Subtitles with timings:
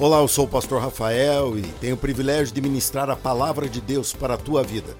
[0.00, 3.82] Olá, eu sou o pastor Rafael e tenho o privilégio de ministrar a palavra de
[3.82, 4.96] Deus para a tua vida.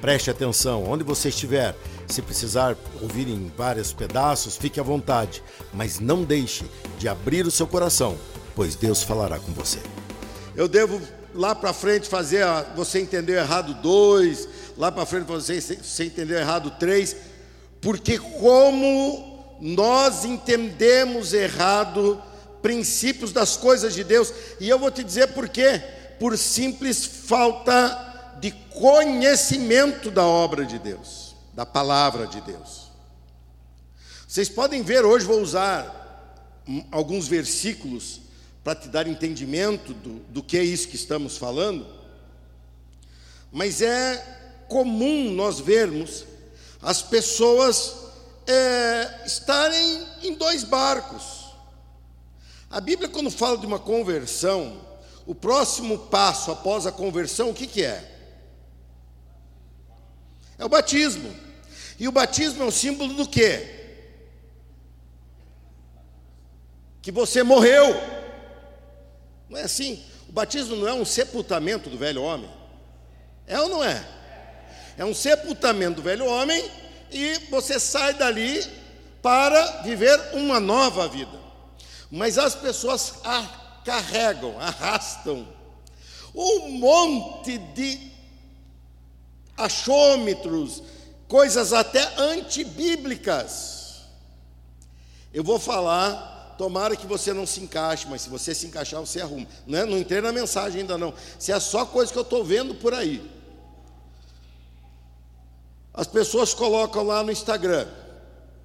[0.00, 1.74] Preste atenção, onde você estiver,
[2.06, 5.42] se precisar ouvir em vários pedaços, fique à vontade,
[5.74, 6.64] mas não deixe
[6.96, 8.16] de abrir o seu coração,
[8.54, 9.80] pois Deus falará com você.
[10.54, 11.00] Eu devo
[11.34, 16.38] lá para frente fazer a, você entendeu errado dois, lá para frente você, você entendeu
[16.38, 17.16] errado três,
[17.80, 22.22] porque como nós entendemos errado
[22.66, 25.80] princípios das coisas de Deus, e eu vou te dizer por quê?
[26.18, 32.90] Por simples falta de conhecimento da obra de Deus, da palavra de Deus.
[34.26, 36.42] Vocês podem ver, hoje vou usar
[36.90, 38.20] alguns versículos
[38.64, 41.86] para te dar entendimento do, do que é isso que estamos falando,
[43.52, 46.24] mas é comum nós vermos
[46.82, 47.94] as pessoas
[48.44, 51.45] é, estarem em dois barcos.
[52.70, 54.80] A Bíblia, quando fala de uma conversão,
[55.24, 58.12] o próximo passo após a conversão, o que, que é?
[60.58, 61.34] É o batismo.
[61.98, 63.74] E o batismo é um símbolo do quê?
[67.00, 67.94] Que você morreu.
[69.48, 70.04] Não é assim?
[70.28, 72.50] O batismo não é um sepultamento do velho homem.
[73.46, 74.04] É ou não é?
[74.98, 76.70] É um sepultamento do velho homem
[77.10, 78.64] e você sai dali
[79.22, 81.45] para viver uma nova vida.
[82.10, 83.14] Mas as pessoas
[83.84, 85.46] carregam, arrastam
[86.36, 88.12] um monte de
[89.56, 90.82] achômetros,
[91.26, 94.02] coisas até antibíblicas.
[95.32, 99.22] Eu vou falar, tomara que você não se encaixe, mas se você se encaixar, você
[99.22, 99.46] arruma.
[99.66, 99.84] Não, é?
[99.86, 101.14] não entrei na mensagem ainda não.
[101.38, 103.34] Se é só coisa que eu estou vendo por aí.
[105.94, 107.88] As pessoas colocam lá no Instagram,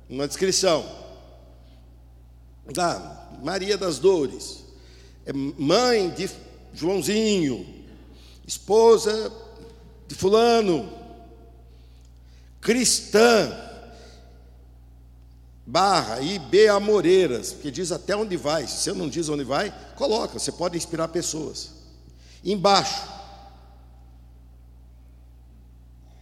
[0.10, 0.86] uma descrição.
[2.78, 4.64] Ah, Maria das Dores,
[5.26, 6.30] é mãe de
[6.74, 7.66] Joãozinho,
[8.48, 9.32] esposa
[10.08, 10.92] de Fulano,
[12.60, 13.52] cristã,
[15.66, 18.68] barra, IB Amoreiras, porque diz até onde vai.
[18.68, 21.72] Se você não diz onde vai, coloca, você pode inspirar pessoas.
[22.44, 23.10] Embaixo,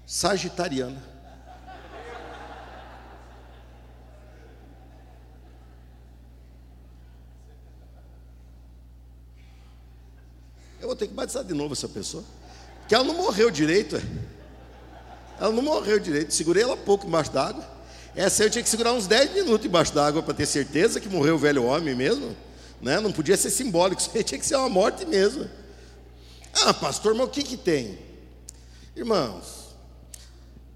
[0.05, 1.09] Sagitariana.
[10.89, 12.23] vou ter que batizar de novo essa pessoa.
[12.79, 13.95] Porque ela não morreu direito.
[13.95, 14.01] É.
[15.40, 16.34] Ela não morreu direito.
[16.34, 17.63] Segurei ela pouco embaixo d'água.
[18.16, 21.35] Essa eu tinha que segurar uns 10 minutos embaixo d'água para ter certeza que morreu
[21.35, 22.35] o velho homem mesmo.
[22.81, 23.00] Né?
[23.00, 25.47] Não podia ser simbólico, isso tinha que ser uma morte mesmo.
[26.66, 28.00] Ah, pastor, mas o que, que tem?
[28.95, 29.75] Irmãos,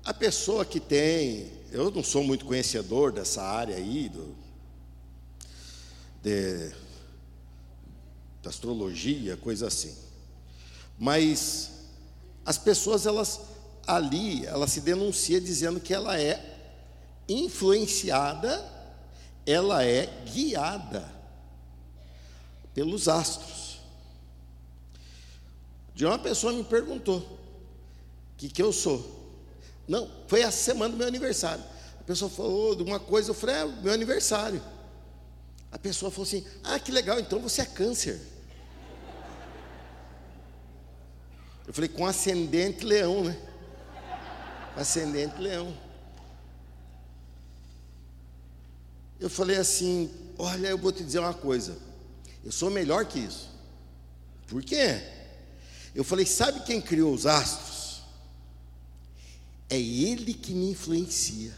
[0.06, 4.36] a pessoa que tem, eu não sou muito conhecedor dessa área aí, do,
[6.22, 6.72] de,
[8.44, 10.03] da astrologia, coisa assim.
[10.98, 11.72] Mas
[12.46, 13.40] as pessoas elas
[13.86, 16.54] ali, ela se denuncia dizendo que ela é
[17.28, 18.64] influenciada,
[19.46, 21.10] ela é guiada
[22.74, 23.80] pelos astros.
[25.94, 29.22] De uma pessoa me perguntou o que, que eu sou.
[29.88, 31.64] Não, foi a semana do meu aniversário.
[32.00, 34.62] A pessoa falou de uma coisa, eu falei, é meu aniversário.
[35.72, 38.22] A pessoa falou assim: Ah, que legal, então você é câncer.
[41.68, 43.38] Eu falei, com ascendente leão, né?
[44.76, 45.76] Ascendente leão.
[49.20, 51.78] Eu falei assim: olha, eu vou te dizer uma coisa.
[52.44, 53.50] Eu sou melhor que isso.
[54.48, 55.02] Por quê?
[55.96, 58.04] Eu falei: sabe quem criou os astros?
[59.70, 61.54] É ele que me influencia.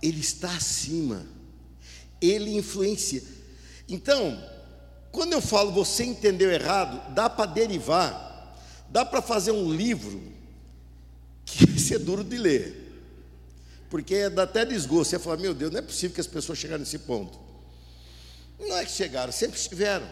[0.00, 1.26] Ele está acima.
[2.20, 3.22] Ele influencia.
[3.88, 4.42] Então,
[5.12, 8.56] quando eu falo você entendeu errado, dá para derivar,
[8.88, 10.20] dá para fazer um livro
[11.44, 12.84] que esse é duro de ler.
[13.90, 15.10] Porque dá até desgosto.
[15.10, 17.38] Você fala, meu Deus, não é possível que as pessoas chegaram nesse ponto.
[18.58, 20.06] Não é que chegaram, sempre estiveram.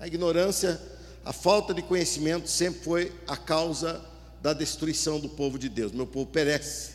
[0.00, 0.80] A ignorância,
[1.24, 4.00] a falta de conhecimento sempre foi a causa
[4.40, 5.92] da destruição do povo de Deus.
[5.92, 6.92] Meu povo perece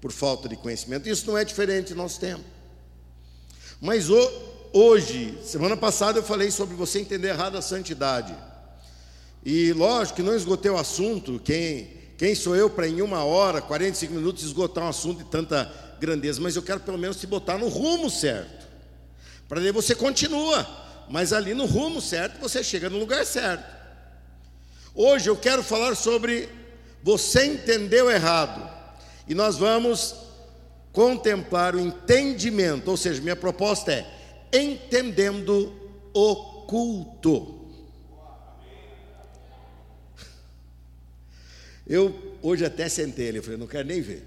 [0.00, 1.08] por falta de conhecimento.
[1.08, 2.44] Isso não é diferente no nosso tempo.
[3.80, 8.34] Mas o, hoje, semana passada eu falei sobre você entender errado a santidade.
[9.44, 13.62] E lógico que não esgotei o assunto, quem, quem sou eu para em uma hora,
[13.62, 17.58] 45 minutos, esgotar um assunto de tanta grandeza, mas eu quero pelo menos te botar
[17.58, 18.68] no rumo certo.
[19.48, 20.66] Para daí você continua,
[21.08, 23.64] mas ali no rumo certo você chega no lugar certo.
[24.94, 26.48] Hoje eu quero falar sobre
[27.02, 28.68] você entendeu errado.
[29.26, 30.14] E nós vamos
[30.92, 34.19] contemplar o entendimento, ou seja, minha proposta é
[34.52, 35.72] entendendo
[36.12, 36.36] o
[36.66, 37.60] culto.
[41.86, 44.24] Eu hoje até sentei ali, eu falei, não quero nem ver,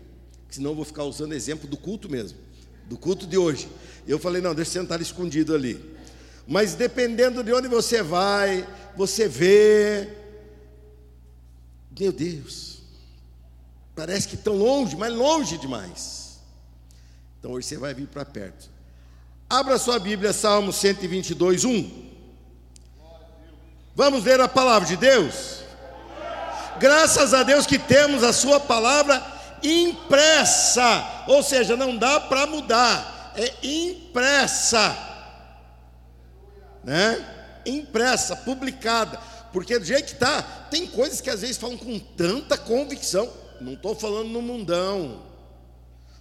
[0.49, 2.37] senão eu vou ficar usando exemplo do culto mesmo,
[2.85, 3.69] do culto de hoje.
[4.05, 5.79] Eu falei, não, deixa eu sentar escondido ali.
[6.45, 8.67] Mas dependendo de onde você vai,
[8.97, 10.09] você vê.
[11.97, 12.81] Meu Deus,
[13.95, 16.39] parece que tão longe, mas longe demais.
[17.39, 18.72] Então hoje você vai vir para perto.
[19.53, 22.09] Abra sua Bíblia, Salmo 122, 1.
[23.95, 25.59] Vamos ler a palavra de Deus?
[26.79, 29.23] Graças a Deus que temos a Sua palavra
[29.61, 34.97] impressa, ou seja, não dá para mudar, é impressa,
[36.83, 37.23] né?
[37.63, 39.19] Impressa, publicada,
[39.51, 40.41] porque do jeito que está,
[40.71, 43.29] tem coisas que às vezes falam com tanta convicção.
[43.61, 45.21] Não estou falando no mundão,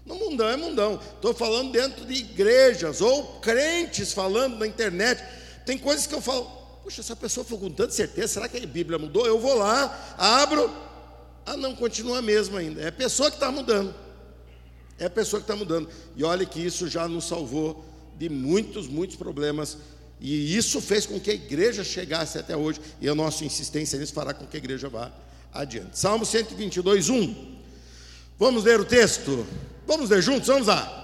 [0.04, 5.22] no mundão é mundão, estou falando dentro de igrejas ou crentes falando na internet.
[5.64, 8.66] Tem coisas que eu falo, Puxa, essa pessoa falou com tanta certeza, será que a
[8.66, 9.24] Bíblia mudou?
[9.24, 10.68] Eu vou lá, abro,
[11.46, 12.80] ah não, continua a mesma ainda.
[12.82, 13.94] É a pessoa que está mudando.
[14.98, 15.88] É a pessoa que está mudando.
[16.16, 17.84] E olha que isso já nos salvou
[18.18, 19.78] de muitos, muitos problemas.
[20.20, 22.80] E isso fez com que a igreja chegasse até hoje.
[23.00, 25.12] E a nossa insistência nisso fará com que a igreja vá
[25.52, 25.98] adiante.
[25.98, 27.58] Salmo 122, 1.
[28.38, 29.46] Vamos ler o texto?
[29.86, 30.48] Vamos ler juntos?
[30.48, 31.02] Vamos lá.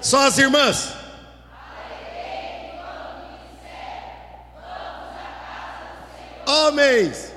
[0.00, 0.92] Só as irmãs.
[6.46, 7.32] Homens.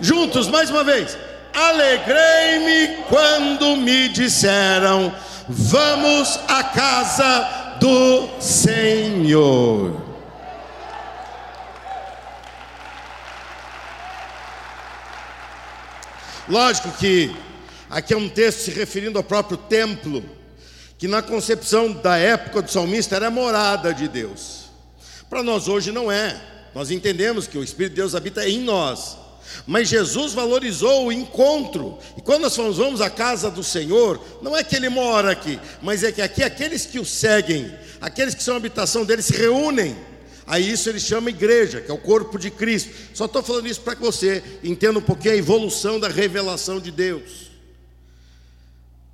[0.00, 1.16] Juntos, mais uma vez.
[1.54, 5.14] Alegrei-me quando me disseram:
[5.48, 9.99] Vamos à casa do Senhor.
[16.50, 17.34] Lógico que
[17.90, 20.22] Aqui é um texto se referindo ao próprio templo,
[20.96, 24.66] que na concepção da época do salmista era morada de Deus.
[25.28, 26.40] Para nós hoje não é.
[26.72, 29.16] Nós entendemos que o Espírito de Deus habita em nós.
[29.66, 31.98] Mas Jesus valorizou o encontro.
[32.16, 35.58] E quando nós falamos vamos à casa do Senhor, não é que ele mora aqui,
[35.82, 39.36] mas é que aqui aqueles que o seguem, aqueles que são a habitação dele, se
[39.36, 39.96] reúnem.
[40.50, 42.92] Aí isso ele chama igreja, que é o corpo de Cristo.
[43.14, 46.90] Só estou falando isso para que você entenda um pouquinho a evolução da revelação de
[46.90, 47.52] Deus.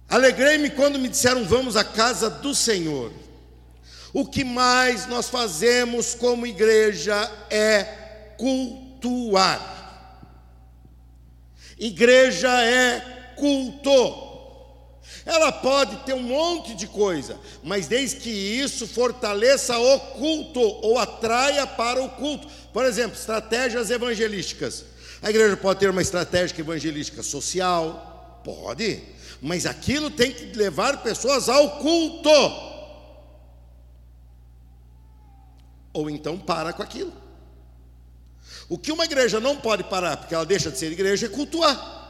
[0.08, 3.12] Alegrei-me quando me disseram: Vamos à casa do Senhor.
[4.14, 7.82] O que mais nós fazemos como igreja é
[8.38, 10.24] cultuar.
[11.78, 14.25] Igreja é culto.
[15.24, 20.98] Ela pode ter um monte de coisa, mas desde que isso fortaleça o culto ou
[20.98, 22.46] atraia para o culto.
[22.72, 24.84] Por exemplo, estratégias evangelísticas.
[25.22, 28.40] A igreja pode ter uma estratégia evangelística social?
[28.44, 32.30] Pode mas aquilo tem que levar pessoas ao culto.
[35.92, 37.12] Ou então para com aquilo.
[38.68, 42.05] O que uma igreja não pode parar, porque ela deixa de ser igreja, é cultuar.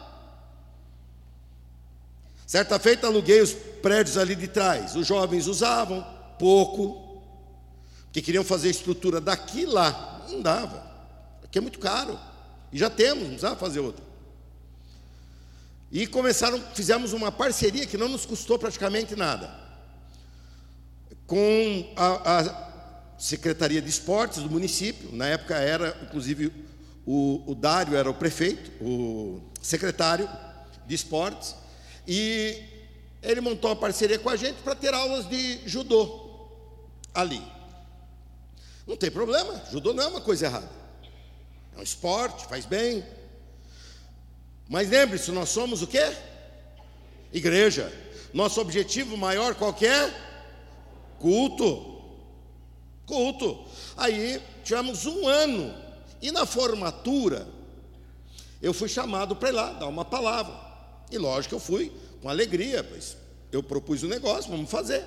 [2.47, 4.95] Certa feita aluguei os prédios ali de trás.
[4.95, 6.07] Os jovens usavam
[6.39, 7.21] pouco,
[8.05, 10.25] porque queriam fazer estrutura daqui lá.
[10.31, 10.87] Não dava.
[11.43, 12.19] Aqui é muito caro.
[12.73, 14.05] E já temos, não precisava fazer outra.
[15.91, 19.53] E começaram, fizemos uma parceria que não nos custou praticamente nada.
[21.27, 22.67] Com a, a
[23.19, 26.53] Secretaria de Esportes do município, na época era, inclusive,
[27.05, 30.29] o, o Dário era o prefeito, o secretário
[30.87, 31.55] de esportes,
[32.07, 32.63] e
[33.23, 36.49] ele montou uma parceria com a gente para ter aulas de judô
[37.15, 37.43] ali.
[38.87, 40.71] Não tem problema, judô não é uma coisa errada.
[41.77, 43.05] É um esporte, faz bem,
[44.69, 46.13] mas lembre-se, nós somos o quê?
[47.33, 47.93] Igreja.
[48.33, 50.09] Nosso objetivo maior qualquer?
[50.09, 50.27] É?
[51.19, 52.03] Culto.
[53.07, 53.65] Culto.
[53.97, 55.75] Aí tivemos um ano.
[56.21, 57.47] E na formatura,
[58.61, 60.66] eu fui chamado para ir lá dar uma palavra.
[61.11, 63.17] E lógico que eu fui com alegria, pois
[63.53, 65.05] eu propus o um negócio, vamos fazer.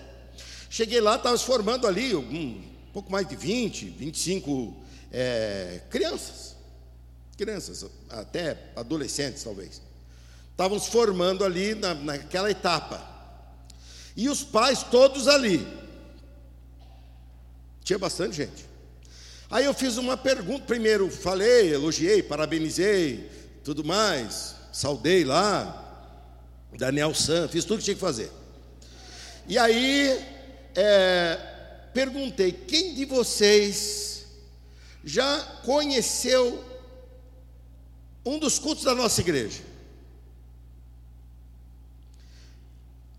[0.70, 2.62] Cheguei lá, estava se formando ali um
[2.94, 4.76] pouco mais de 20, 25
[5.12, 6.50] é, crianças
[7.40, 9.82] crianças, até adolescentes talvez,
[10.52, 13.02] estavam se formando ali na, naquela etapa.
[14.14, 15.66] E os pais todos ali.
[17.82, 18.66] Tinha bastante gente.
[19.50, 23.32] Aí eu fiz uma pergunta, primeiro falei, elogiei, parabenizei,
[23.64, 25.89] tudo mais, saudei lá,
[26.78, 28.32] Daniel San, fiz tudo que tinha que fazer.
[29.48, 30.24] E aí
[30.76, 31.40] é,
[31.94, 34.26] perguntei, quem de vocês
[35.04, 36.64] já conheceu
[38.26, 39.64] um dos cultos da nossa igreja?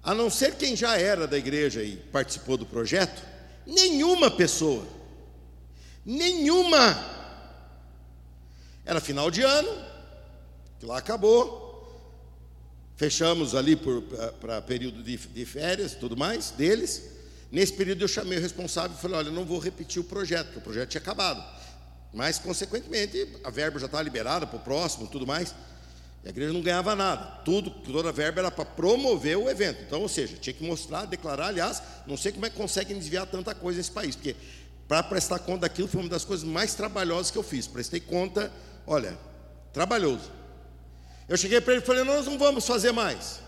[0.03, 3.23] A não ser quem já era da igreja e participou do projeto,
[3.67, 4.87] nenhuma pessoa,
[6.05, 7.19] nenhuma.
[8.85, 9.71] Era final de ano,
[10.79, 11.70] que lá acabou,
[13.01, 13.79] fechamos ali
[14.39, 17.03] para período de, de férias e tudo mais deles.
[17.51, 20.59] Nesse período eu chamei o responsável e falei: olha, não vou repetir o projeto, porque
[20.59, 21.43] o projeto tinha acabado.
[22.13, 25.55] Mas, consequentemente, a verba já estava liberada para o próximo tudo mais.
[26.23, 27.25] E a igreja não ganhava nada.
[27.43, 29.83] Tudo, toda a verba era para promover o evento.
[29.83, 31.47] Então, ou seja, tinha que mostrar, declarar.
[31.47, 34.37] Aliás, não sei como é que conseguem desviar tanta coisa nesse país, porque
[34.87, 37.67] para prestar conta daquilo foi uma das coisas mais trabalhosas que eu fiz.
[37.67, 38.53] Prestei conta,
[38.87, 39.17] olha,
[39.73, 40.40] trabalhoso.
[41.31, 43.39] Eu cheguei para ele e falei: Nós não vamos fazer mais.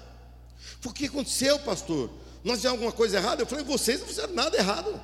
[0.84, 2.08] O que aconteceu, pastor?
[2.44, 3.42] Nós fizemos alguma coisa errada?
[3.42, 5.02] Eu falei: Vocês não fizeram nada errado.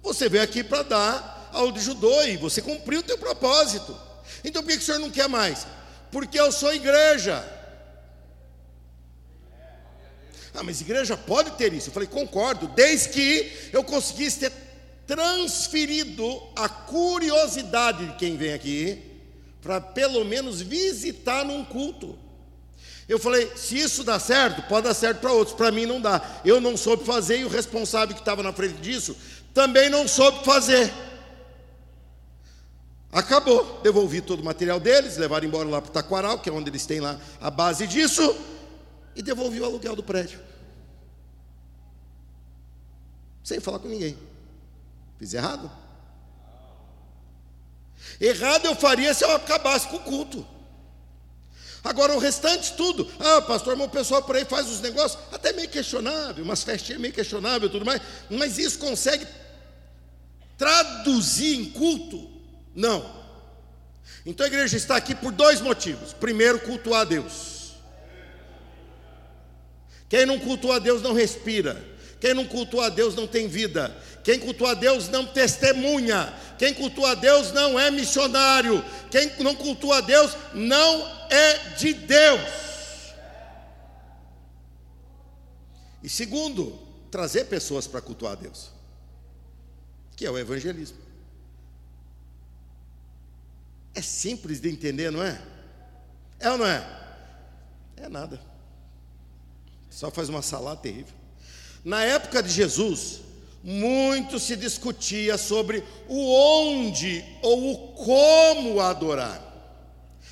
[0.00, 3.98] Você veio aqui para dar aula de judô e você cumpriu o teu propósito.
[4.44, 5.66] Então por que o senhor não quer mais?
[6.12, 7.44] Porque eu sou igreja.
[10.54, 11.88] Ah, mas igreja pode ter isso.
[11.88, 14.52] Eu falei, concordo, desde que eu conseguisse ter
[15.04, 19.07] transferido a curiosidade de quem vem aqui
[19.62, 22.18] para pelo menos visitar num culto.
[23.08, 26.40] Eu falei, se isso dá certo, pode dar certo para outros, para mim não dá.
[26.44, 29.16] Eu não soube fazer e o responsável que estava na frente disso
[29.54, 30.92] também não soube fazer.
[33.10, 36.68] Acabou, devolvi todo o material deles, levaram embora lá para o Taquaral, que é onde
[36.68, 38.36] eles têm lá a base disso,
[39.16, 40.38] e devolvi o aluguel do prédio.
[43.42, 44.16] Sem falar com ninguém.
[45.18, 45.70] Fiz errado?
[48.20, 50.46] Errado eu faria se eu acabasse com o culto.
[51.84, 55.52] Agora o restante tudo, ah, pastor, mas o pessoal por aí faz os negócios, até
[55.52, 59.26] meio questionável, umas festinhas meio questionável e tudo mais, mas isso consegue
[60.56, 62.28] traduzir em culto?
[62.74, 63.18] Não.
[64.26, 66.12] Então a igreja está aqui por dois motivos.
[66.12, 67.72] Primeiro, cultuar a Deus.
[70.08, 71.82] Quem não cultua a Deus não respira.
[72.20, 73.96] Quem não cultua a Deus não tem vida.
[74.28, 76.30] Quem cultua a Deus não testemunha.
[76.58, 78.84] Quem cultua a Deus não é missionário.
[79.10, 82.40] Quem não cultua a Deus não é de Deus.
[86.02, 86.78] E segundo,
[87.10, 88.70] trazer pessoas para cultuar a Deus
[90.14, 90.98] que é o evangelismo.
[93.94, 95.40] É simples de entender, não é?
[96.38, 96.84] É ou não é?
[97.96, 98.38] É nada.
[99.88, 101.14] Só faz uma salada terrível.
[101.82, 103.22] Na época de Jesus,
[103.62, 109.44] muito se discutia sobre o onde ou o como adorar.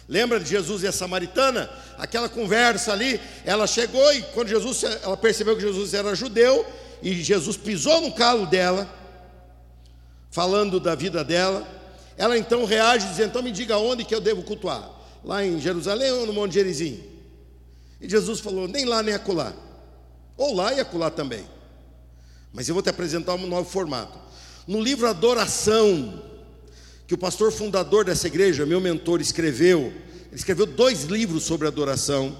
[0.09, 1.68] Lembra de Jesus e a samaritana?
[1.99, 6.64] Aquela conversa ali, ela chegou e quando Jesus, ela percebeu que Jesus era judeu
[7.02, 8.88] e Jesus pisou no calo dela
[10.30, 11.66] falando da vida dela.
[12.16, 14.90] Ela então reage dizendo: Então me diga onde que eu devo cultuar?
[15.25, 17.02] Lá em Jerusalém ou no Monte Gerizim?
[18.00, 19.52] E Jesus falou: Nem lá nem acolá.
[20.37, 21.45] Ou lá e acolá também.
[22.53, 24.19] Mas eu vou te apresentar um novo formato.
[24.67, 26.23] No livro Adoração,
[27.07, 29.93] que o pastor fundador dessa igreja, meu mentor, escreveu,
[30.29, 32.37] ele escreveu dois livros sobre adoração.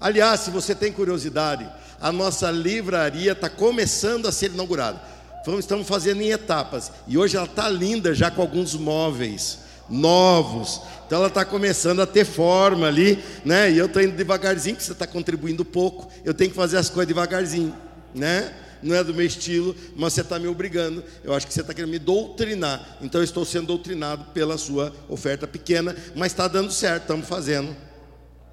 [0.00, 1.68] Aliás, se você tem curiosidade,
[2.00, 5.12] a nossa livraria está começando a ser inaugurada
[5.58, 6.92] estamos fazendo em etapas.
[7.06, 9.58] E hoje ela está linda, já com alguns móveis
[9.88, 10.80] novos.
[11.06, 13.70] Então ela está começando a ter forma ali, né?
[13.70, 16.10] E eu estou indo devagarzinho, porque você está contribuindo pouco.
[16.24, 17.74] Eu tenho que fazer as coisas devagarzinho,
[18.14, 18.52] né?
[18.82, 21.04] Não é do meu estilo, mas você está me obrigando.
[21.22, 22.98] Eu acho que você está querendo me doutrinar.
[23.00, 27.76] Então eu estou sendo doutrinado pela sua oferta pequena, mas está dando certo, estamos fazendo.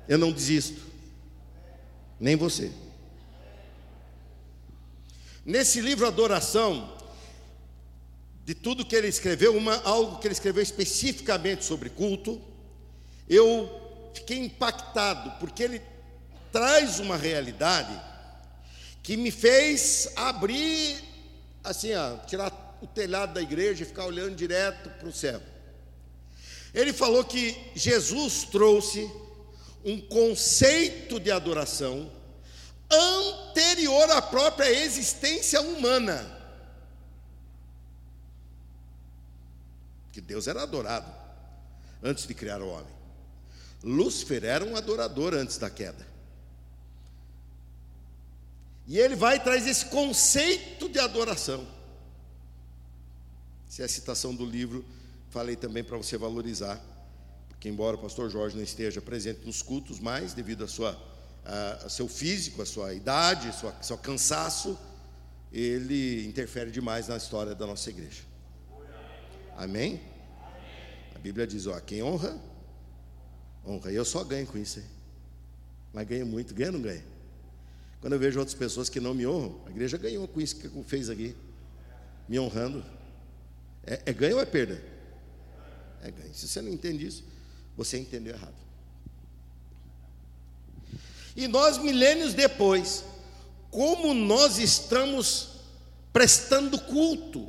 [0.08, 0.82] Eu não desisto.
[2.20, 2.72] Nem você.
[5.46, 6.94] Nesse livro Adoração,
[8.46, 12.40] de tudo que ele escreveu, uma, algo que ele escreveu especificamente sobre culto,
[13.28, 13.70] eu
[14.14, 15.82] fiquei impactado, porque ele
[16.52, 18.09] traz uma realidade
[19.10, 20.96] que me fez abrir,
[21.64, 25.42] assim, ó, tirar o telhado da igreja e ficar olhando direto para o céu.
[26.76, 29.12] Ele falou que Jesus trouxe
[29.84, 32.12] um conceito de adoração
[32.88, 36.24] anterior à própria existência humana.
[40.12, 41.12] Que Deus era adorado
[42.04, 42.94] antes de criar o homem.
[43.84, 46.09] Lúcifer era um adorador antes da queda.
[48.90, 51.66] E ele vai e traz esse conceito de adoração.
[53.68, 54.84] Se é a citação do livro,
[55.30, 56.84] falei também para você valorizar,
[57.48, 61.00] porque embora o pastor Jorge não esteja presente nos cultos mais, devido à sua
[61.46, 64.76] a, seu físico, a sua idade, sua, seu cansaço,
[65.54, 68.24] ele interfere demais na história da nossa igreja.
[69.56, 70.02] Amém?
[71.16, 72.42] A Bíblia diz: ó, quem honra,
[73.64, 73.92] honra.
[73.92, 74.86] E eu só ganho com isso aí.
[75.94, 77.19] Mas ganho muito, ganha ou não ganha?
[78.02, 80.70] Quando eu vejo outras pessoas que não me honram, a igreja ganhou com isso que
[80.84, 81.36] fez aqui,
[82.28, 82.84] me honrando.
[83.86, 84.82] É, é ganho ou é perda?
[86.02, 86.34] É ganho.
[86.34, 87.24] Se você não entende isso,
[87.76, 88.56] você entendeu errado.
[91.36, 93.04] E nós, milênios depois,
[93.70, 95.50] como nós estamos
[96.12, 97.48] prestando culto,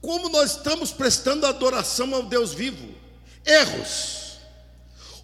[0.00, 2.94] como nós estamos prestando adoração ao Deus vivo?
[3.44, 4.38] Erros.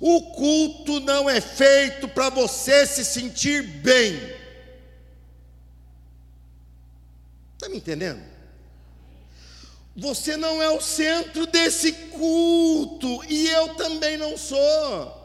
[0.00, 4.33] O culto não é feito para você se sentir bem.
[7.64, 8.20] Está me entendendo?
[9.96, 15.22] Você não é o centro desse culto, e eu também não sou.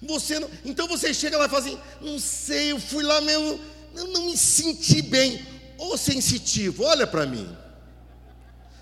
[0.00, 3.58] Você não, então você chega lá e fala assim: não sei, eu fui lá mesmo,
[3.96, 5.44] eu não me senti bem.
[5.78, 7.56] Ô sensitivo, olha para mim.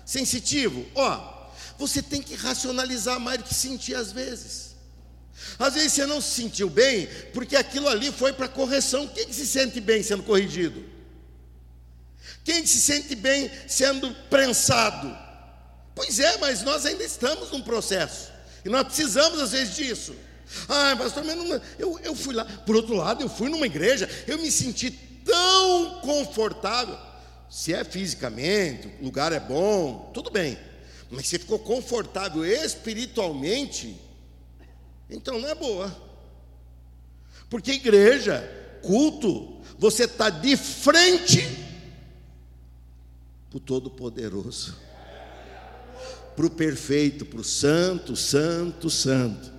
[0.05, 4.75] Sensitivo, ó, você tem que racionalizar mais do que sentir às vezes.
[5.57, 9.07] Às vezes você não se sentiu bem, porque aquilo ali foi para correção.
[9.07, 10.92] Quem que se sente bem sendo corrigido?
[12.43, 15.15] Quem se sente bem sendo prensado?
[15.95, 18.31] Pois é, mas nós ainda estamos num processo.
[18.65, 20.15] E nós precisamos às vezes disso.
[20.67, 22.45] Ah, pastor, mas não, eu, eu fui lá.
[22.45, 26.97] Por outro lado, eu fui numa igreja, eu me senti tão confortável.
[27.49, 30.57] Se é fisicamente, o lugar é bom, tudo bem.
[31.09, 33.95] Mas você ficou confortável espiritualmente,
[35.09, 35.95] então não é boa.
[37.49, 38.41] Porque igreja,
[38.81, 41.62] culto, você está de frente
[43.53, 44.75] para o Todo-Poderoso,
[46.35, 49.53] para o perfeito, para o santo, santo, santo.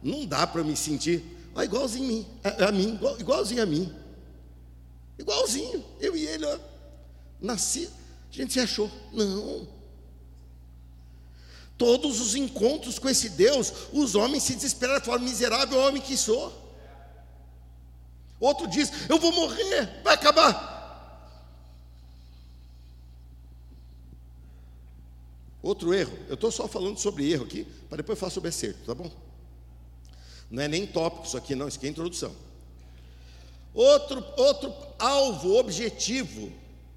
[0.00, 1.24] Não dá para me sentir
[1.56, 3.92] ó, igualzinho a mim, a, a mim igual, igualzinho a mim.
[5.18, 6.58] Igualzinho, eu e ele, ó,
[7.40, 7.90] nasci,
[8.30, 8.88] a gente se achou.
[9.12, 9.66] Não.
[11.76, 16.62] Todos os encontros com esse Deus, os homens se desesperaram, falaram, miserável homem que sou.
[18.38, 20.73] Outro diz, eu vou morrer, vai acabar.
[25.64, 28.94] Outro erro, eu estou só falando sobre erro aqui, para depois falar sobre acerto, tá
[28.94, 29.10] bom?
[30.50, 32.36] Não é nem tópico isso aqui, não, isso aqui é introdução.
[33.72, 36.52] Outro, outro alvo, objetivo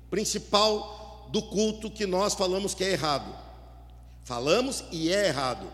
[0.10, 3.34] principal do culto que nós falamos que é errado.
[4.26, 5.66] Falamos e é errado.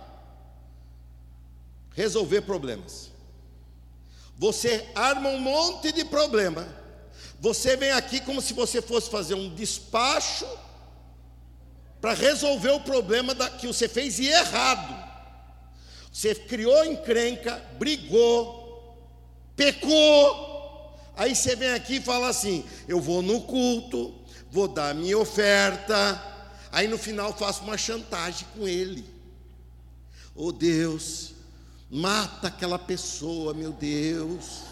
[1.96, 3.10] Resolver problemas.
[4.38, 6.68] Você arma um monte de problema.
[7.40, 10.46] Você vem aqui como se você fosse fazer um despacho
[12.04, 14.94] para resolver o problema da, que você fez e errado.
[16.12, 19.00] Você criou encrenca, brigou,
[19.56, 21.00] pecou.
[21.16, 24.14] Aí você vem aqui e fala assim: eu vou no culto,
[24.52, 26.22] vou dar minha oferta.
[26.74, 29.06] Aí no final faço uma chantagem com ele.
[30.36, 31.32] Oh Deus,
[31.90, 34.64] mata aquela pessoa, meu Deus.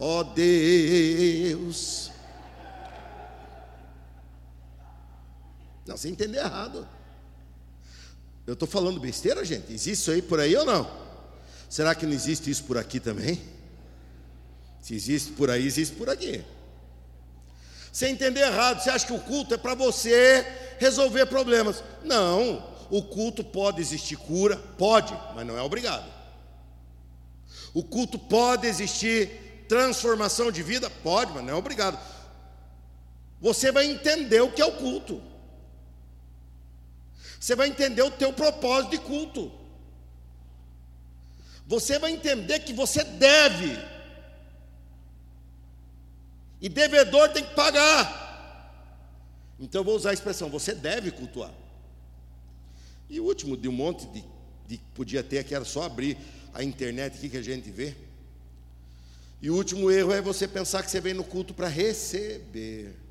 [0.00, 2.10] Ó oh Deus.
[5.86, 6.86] Não, você entendeu errado.
[8.46, 9.72] Eu estou falando besteira, gente?
[9.72, 10.90] Existe isso aí por aí ou não?
[11.68, 13.40] Será que não existe isso por aqui também?
[14.80, 16.44] Se existe por aí, existe por aqui.
[17.92, 20.46] Você entender errado, você acha que o culto é para você
[20.78, 21.82] resolver problemas.
[22.04, 26.06] Não, o culto pode existir cura, pode, mas não é obrigado.
[27.74, 31.98] O culto pode existir transformação de vida, pode, mas não é obrigado.
[33.40, 35.20] Você vai entender o que é o culto.
[37.46, 39.52] Você vai entender o teu propósito de culto.
[41.64, 43.78] Você vai entender que você deve.
[46.60, 48.74] E devedor tem que pagar.
[49.60, 51.54] Então eu vou usar a expressão, você deve cultuar.
[53.08, 54.24] E o último de um monte de,
[54.66, 56.18] de podia ter, que era só abrir
[56.52, 57.94] a internet aqui que a gente vê.
[59.40, 63.05] E o último erro é você pensar que você vem no culto para receber.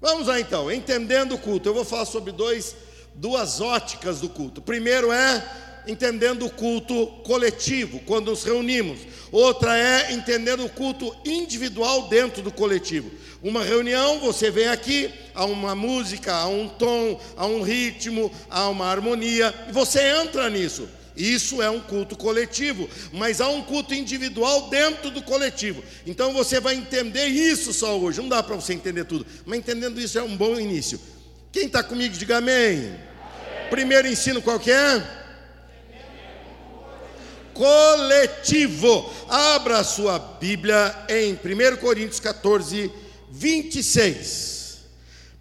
[0.00, 1.68] Vamos lá então, entendendo o culto.
[1.68, 2.74] Eu vou falar sobre dois,
[3.14, 4.62] duas óticas do culto.
[4.62, 5.44] Primeiro é
[5.86, 9.00] entendendo o culto coletivo, quando nos reunimos.
[9.30, 13.10] Outra é entendendo o culto individual dentro do coletivo.
[13.42, 18.68] Uma reunião, você vem aqui, há uma música, há um tom, há um ritmo, há
[18.68, 20.88] uma harmonia, e você entra nisso.
[21.16, 25.82] Isso é um culto coletivo, mas há um culto individual dentro do coletivo.
[26.06, 28.20] Então você vai entender isso só hoje.
[28.20, 31.00] Não dá para você entender tudo, mas entendendo isso é um bom início.
[31.52, 32.78] Quem está comigo, diga amém.
[32.78, 32.94] amém.
[33.70, 35.20] Primeiro ensino qual que é?
[37.52, 39.12] Coletivo.
[39.28, 42.90] Abra a sua Bíblia em 1 Coríntios 14,
[43.30, 44.78] 26.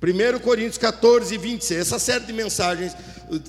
[0.02, 1.80] 1 Coríntios 14, 26.
[1.80, 2.94] Essa série de mensagens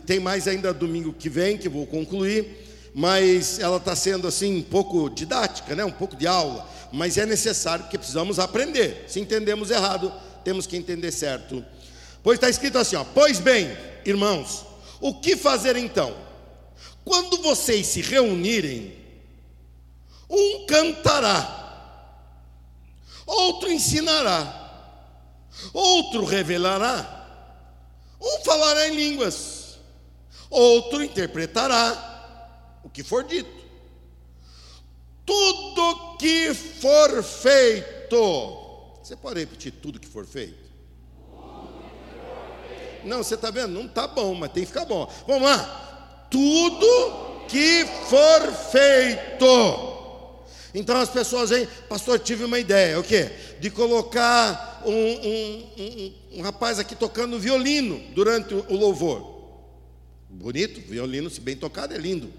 [0.06, 4.62] tem mais ainda domingo que vem, que vou concluir, mas ela está sendo assim um
[4.62, 5.84] pouco didática, né?
[5.84, 9.04] um pouco de aula, mas é necessário porque precisamos aprender.
[9.08, 10.12] Se entendemos errado,
[10.44, 11.64] temos que entender certo.
[12.22, 14.64] Pois está escrito assim: ó, pois bem, irmãos,
[15.00, 16.14] o que fazer então?
[17.04, 18.94] Quando vocês se reunirem,
[20.28, 21.56] um cantará,
[23.26, 24.60] outro ensinará
[25.72, 27.26] outro revelará,
[28.20, 29.59] um falará em línguas,
[30.50, 33.60] outro interpretará o que for dito.
[35.24, 38.16] Tudo que for feito,
[39.02, 40.70] você pode repetir tudo que for feito?
[43.04, 43.72] Não, você está vendo?
[43.72, 45.10] Não está bom, mas tem que ficar bom.
[45.26, 46.26] Vamos lá.
[46.30, 49.90] Tudo que for feito.
[50.74, 53.30] Então as pessoas vêm, pastor, tive uma ideia, o quê?
[53.58, 59.39] De colocar um, um, um, um rapaz aqui tocando violino durante o louvor.
[60.30, 62.32] Bonito, violino, se bem tocado, é lindo.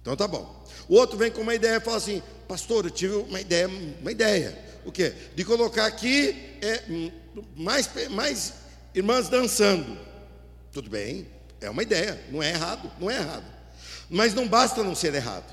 [0.00, 0.64] Então tá bom.
[0.88, 4.12] O outro vem com uma ideia e fala assim, pastor, eu tive uma ideia, uma
[4.12, 4.56] ideia.
[4.84, 5.12] O quê?
[5.34, 7.10] De colocar aqui é,
[7.56, 8.54] mais, mais
[8.94, 9.98] irmãs dançando.
[10.72, 11.26] Tudo bem,
[11.60, 13.44] é uma ideia, não é errado, não é errado.
[14.08, 15.52] Mas não basta não ser errado.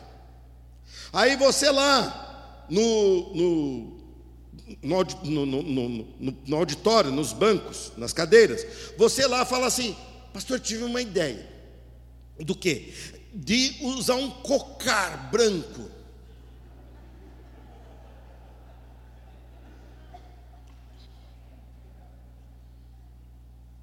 [1.12, 4.06] Aí você lá no, no,
[4.84, 8.66] no, no, no auditório, nos bancos, nas cadeiras,
[8.98, 9.96] você lá fala assim,
[10.32, 11.55] pastor, tive uma ideia.
[12.40, 12.94] Do que?
[13.34, 15.90] De usar um cocar branco.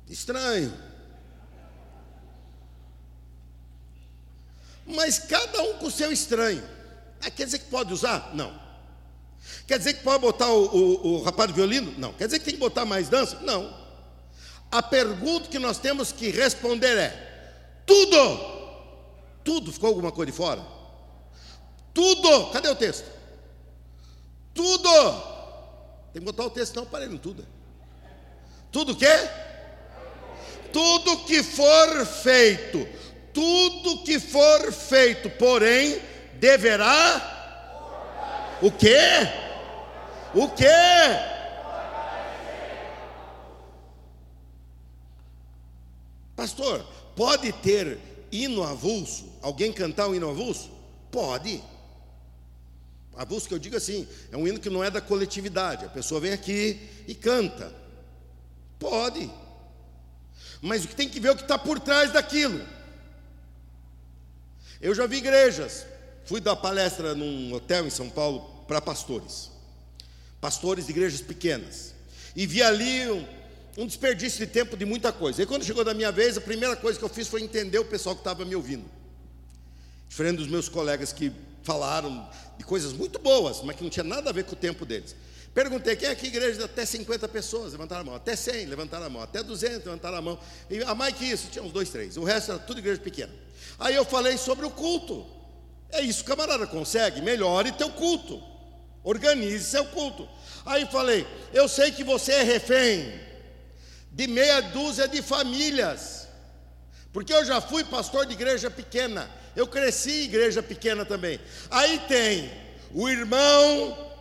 [0.09, 0.73] Estranho.
[4.87, 6.63] Mas cada um com o seu estranho.
[7.21, 8.35] Ah, quer dizer que pode usar?
[8.35, 8.61] Não.
[9.67, 11.95] Quer dizer que pode botar o, o, o rapaz do violino?
[11.99, 12.13] Não.
[12.13, 13.41] Quer dizer que tem que botar mais dança?
[13.41, 13.75] Não.
[14.71, 17.32] A pergunta que nós temos que responder é:
[17.87, 18.53] tudo.
[19.45, 20.63] Tudo ficou alguma coisa de fora?
[21.93, 22.51] Tudo.
[22.53, 23.11] Cadê o texto?
[24.55, 24.91] Tudo.
[26.13, 27.47] Tem que botar o texto, não, parei no tudo.
[28.71, 29.07] Tudo o quê?
[30.73, 32.89] Tudo que for feito,
[33.33, 36.01] tudo que for feito, porém,
[36.35, 37.33] deverá
[38.63, 38.97] o quê?
[40.35, 40.67] O quê?
[46.35, 46.85] Pastor,
[47.17, 47.99] pode ter
[48.31, 49.33] hino avulso?
[49.41, 50.71] Alguém cantar um hino avulso?
[51.11, 51.63] Pode.
[53.17, 55.85] Avulso que eu digo assim, é um hino que não é da coletividade.
[55.85, 57.75] A pessoa vem aqui e canta.
[58.79, 59.31] Pode.
[60.61, 62.61] Mas o que tem que ver é o que está por trás daquilo.
[64.81, 65.87] Eu já vi igrejas
[66.25, 69.51] Fui dar palestra num hotel em São Paulo para pastores,
[70.41, 71.95] pastores de igrejas pequenas,
[72.35, 73.27] e vi ali um,
[73.77, 75.43] um, desperdício de tempo de muita coisa.
[75.43, 77.85] E quando chegou da minha vez, a primeira coisa que eu fiz foi entender o
[77.85, 78.85] pessoal que estava me ouvindo,
[80.09, 81.33] diferente dos meus colegas que
[81.63, 84.85] falaram de coisas muito boas, mas que não tinha nada a ver com o tempo
[84.85, 85.15] deles.
[85.55, 87.73] Perguntei, quem é aqui igreja de até 50 pessoas?
[87.73, 88.15] Levantaram a mão.
[88.15, 89.23] Até 100, levantaram a mão.
[89.23, 90.39] Até 200, levantaram a mão.
[90.71, 92.17] E a mais que isso, tinha uns dois, três.
[92.17, 93.33] O resto era tudo igreja pequena.
[93.79, 95.27] Aí eu falei sobre o culto.
[95.91, 97.21] É isso, camarada, consegue?
[97.21, 98.43] Melhore teu culto.
[99.05, 100.27] Organize seu culto.
[100.65, 103.32] Aí falei, eu sei que você é refém
[104.13, 106.29] de meia dúzia de famílias.
[107.13, 109.29] Porque eu já fui pastor de igreja pequena.
[109.57, 111.41] Eu cresci em igreja pequena também.
[111.71, 112.51] Aí tem
[112.93, 114.13] o irmão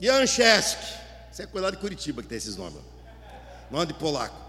[0.00, 0.86] Jancheski.
[1.30, 2.80] Você é cuidado de Curitiba que tem esses nomes.
[3.70, 4.44] Nome de polaco.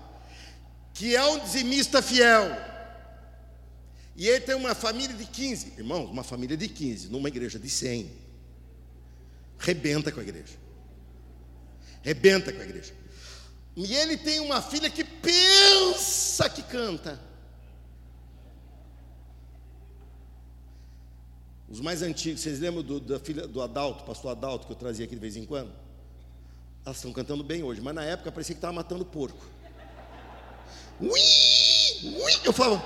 [0.93, 2.45] Que é um dizimista fiel.
[4.15, 5.73] E ele tem uma família de 15.
[5.77, 8.11] Irmãos, uma família de 15, numa igreja de 100.
[9.59, 10.55] Rebenta com a igreja.
[12.01, 12.93] Rebenta com a igreja.
[13.77, 17.19] E ele tem uma filha que pensa que canta.
[21.69, 25.05] Os mais antigos, vocês lembram do, da filha do Adalto, pastor Adalto, que eu trazia
[25.05, 25.71] aqui de vez em quando?
[26.83, 29.45] Elas estão cantando bem hoje, mas na época parecia que estava matando porco.
[30.99, 32.83] Ui, ui, eu falava,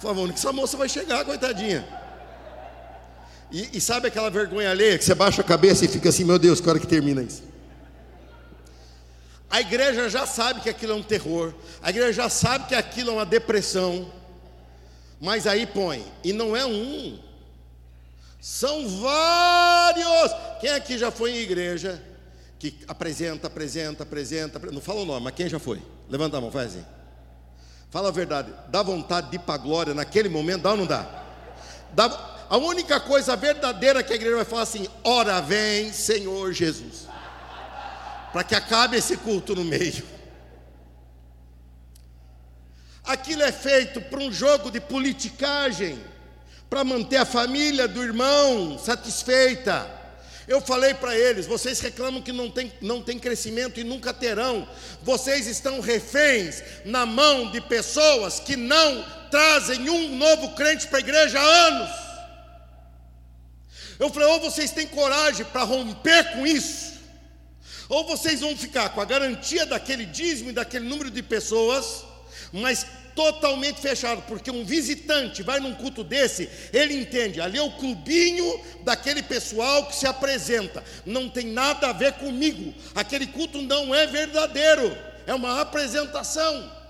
[0.00, 1.86] Falava, onde que essa moça vai chegar, coitadinha?
[3.52, 6.40] E, e, sabe aquela vergonha alheia que você baixa a cabeça e fica assim, meu
[6.40, 7.51] Deus, que hora que termina isso?
[9.52, 13.10] A igreja já sabe que aquilo é um terror, a igreja já sabe que aquilo
[13.10, 14.10] é uma depressão,
[15.20, 17.20] mas aí põe, e não é um,
[18.40, 20.32] são vários.
[20.58, 22.02] Quem aqui já foi em igreja
[22.58, 25.82] que apresenta, apresenta, apresenta, não fala o nome, mas quem já foi?
[26.08, 26.86] Levanta a mão, faz assim.
[27.90, 30.86] Fala a verdade, dá vontade de ir para a glória naquele momento, dá ou não
[30.86, 31.24] dá?
[31.92, 32.46] dá?
[32.48, 37.11] A única coisa verdadeira que a igreja vai falar assim: ora vem, Senhor Jesus.
[38.32, 40.04] Para que acabe esse culto no meio.
[43.04, 46.02] Aquilo é feito para um jogo de politicagem,
[46.70, 50.02] para manter a família do irmão satisfeita.
[50.46, 54.68] Eu falei para eles: vocês reclamam que não tem, não tem crescimento e nunca terão.
[55.02, 61.00] Vocês estão reféns na mão de pessoas que não trazem um novo crente para a
[61.00, 61.90] igreja há anos.
[63.98, 66.91] Eu falei: ou vocês têm coragem para romper com isso,
[67.92, 72.02] ou vocês vão ficar com a garantia daquele dízimo e daquele número de pessoas,
[72.50, 77.72] mas totalmente fechado, porque um visitante vai num culto desse, ele entende, ali é o
[77.72, 83.94] clubinho daquele pessoal que se apresenta, não tem nada a ver comigo, aquele culto não
[83.94, 86.80] é verdadeiro, é uma apresentação.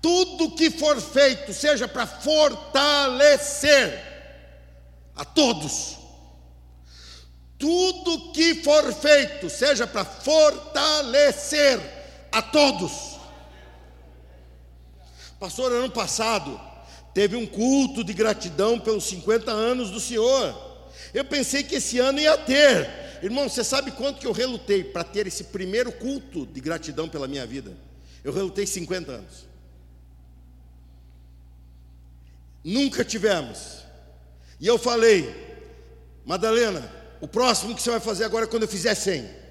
[0.00, 4.13] Tudo que for feito, seja para fortalecer
[5.16, 5.96] a todos,
[7.58, 11.80] tudo que for feito, seja para fortalecer
[12.32, 13.14] a todos.
[15.38, 16.60] Pastor, ano passado
[17.12, 20.54] teve um culto de gratidão pelos 50 anos do Senhor.
[21.12, 23.20] Eu pensei que esse ano ia ter.
[23.22, 27.28] Irmão, você sabe quanto que eu relutei para ter esse primeiro culto de gratidão pela
[27.28, 27.72] minha vida?
[28.22, 29.46] Eu relutei 50 anos.
[32.64, 33.83] Nunca tivemos.
[34.60, 35.44] E eu falei,
[36.24, 36.90] Madalena,
[37.20, 39.44] o próximo que você vai fazer agora é quando eu fizer 100.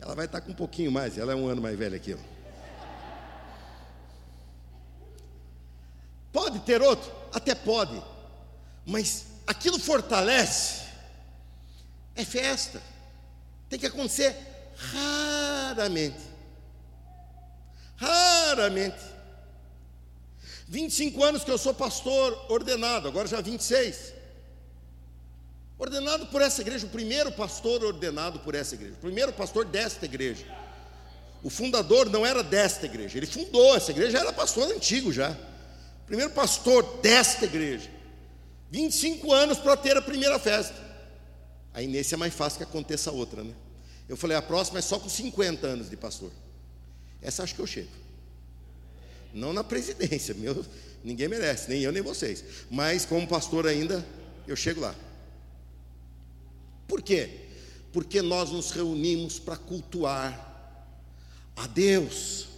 [0.00, 2.14] Ela vai estar com um pouquinho mais, ela é um ano mais velha aqui.
[2.14, 2.40] Ó.
[6.32, 7.12] Pode ter outro?
[7.32, 8.02] Até pode.
[8.86, 10.84] Mas aquilo fortalece.
[12.14, 12.80] É festa.
[13.68, 14.36] Tem que acontecer
[14.76, 16.20] raramente.
[17.96, 19.09] Raramente.
[20.70, 24.14] 25 anos que eu sou pastor ordenado, agora já 26.
[25.76, 30.04] Ordenado por essa igreja, o primeiro pastor ordenado por essa igreja, o primeiro pastor desta
[30.04, 30.44] igreja.
[31.42, 35.36] O fundador não era desta igreja, ele fundou essa igreja, era pastor antigo já.
[36.06, 37.90] Primeiro pastor desta igreja.
[38.70, 40.76] 25 anos para ter a primeira festa.
[41.74, 43.54] Aí nesse é mais fácil que aconteça outra, né?
[44.08, 46.30] Eu falei, a próxima é só com 50 anos de pastor.
[47.20, 47.99] Essa acho que eu chego.
[49.32, 50.64] Não na presidência, meu,
[51.04, 52.44] ninguém merece, nem eu nem vocês.
[52.70, 54.04] Mas como pastor ainda,
[54.46, 54.94] eu chego lá.
[56.88, 57.30] Por quê?
[57.92, 60.48] Porque nós nos reunimos para cultuar
[61.56, 62.48] a Deus.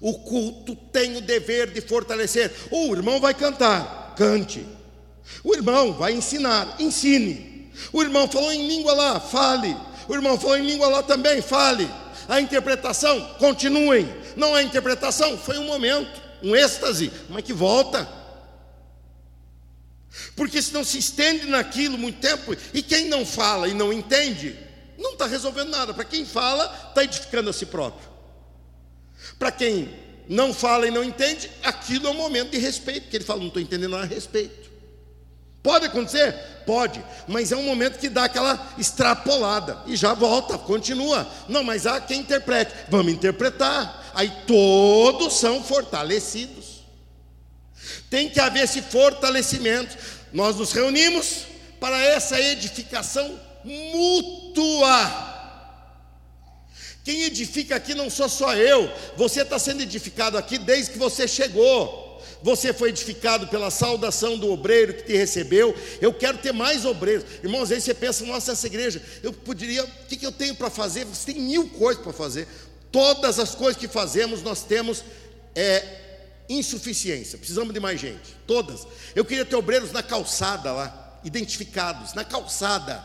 [0.00, 2.50] O culto tem o dever de fortalecer.
[2.70, 4.66] O irmão vai cantar, cante.
[5.44, 7.70] O irmão vai ensinar, ensine.
[7.92, 9.76] O irmão falou em língua lá, fale.
[10.08, 11.88] O irmão falou em língua lá também, fale
[12.28, 14.08] a interpretação, continuem.
[14.36, 18.08] Não há interpretação, foi um momento, um êxtase, mas que volta.
[20.34, 24.56] Porque se não se estende naquilo muito tempo, e quem não fala e não entende,
[24.98, 25.94] não está resolvendo nada.
[25.94, 28.08] Para quem fala, está edificando a si próprio.
[29.38, 29.88] Para quem
[30.28, 33.48] não fala e não entende, aquilo é um momento de respeito, porque ele fala, não
[33.48, 34.59] estou entendendo nada a respeito.
[35.62, 36.32] Pode acontecer?
[36.64, 41.28] Pode, mas é um momento que dá aquela extrapolada e já volta, continua.
[41.48, 42.72] Não, mas há quem interprete.
[42.88, 44.10] Vamos interpretar.
[44.14, 46.80] Aí todos são fortalecidos.
[48.08, 49.96] Tem que haver esse fortalecimento.
[50.32, 51.46] Nós nos reunimos
[51.78, 55.28] para essa edificação mútua.
[57.04, 61.26] Quem edifica aqui não sou só eu, você está sendo edificado aqui desde que você
[61.26, 62.09] chegou
[62.42, 65.74] você foi edificado pela saudação do obreiro que te recebeu.
[66.00, 67.24] Eu quero ter mais obreiros.
[67.42, 70.70] Irmãos, vezes você pensa, nossa, essa igreja, eu poderia, o que, que eu tenho para
[70.70, 71.04] fazer?
[71.04, 72.48] Você tem mil coisas para fazer.
[72.90, 75.04] Todas as coisas que fazemos, nós temos
[75.54, 75.84] é,
[76.48, 77.38] insuficiência.
[77.38, 78.36] Precisamos de mais gente.
[78.46, 78.86] Todas.
[79.14, 83.04] Eu queria ter obreiros na calçada lá, identificados, na calçada.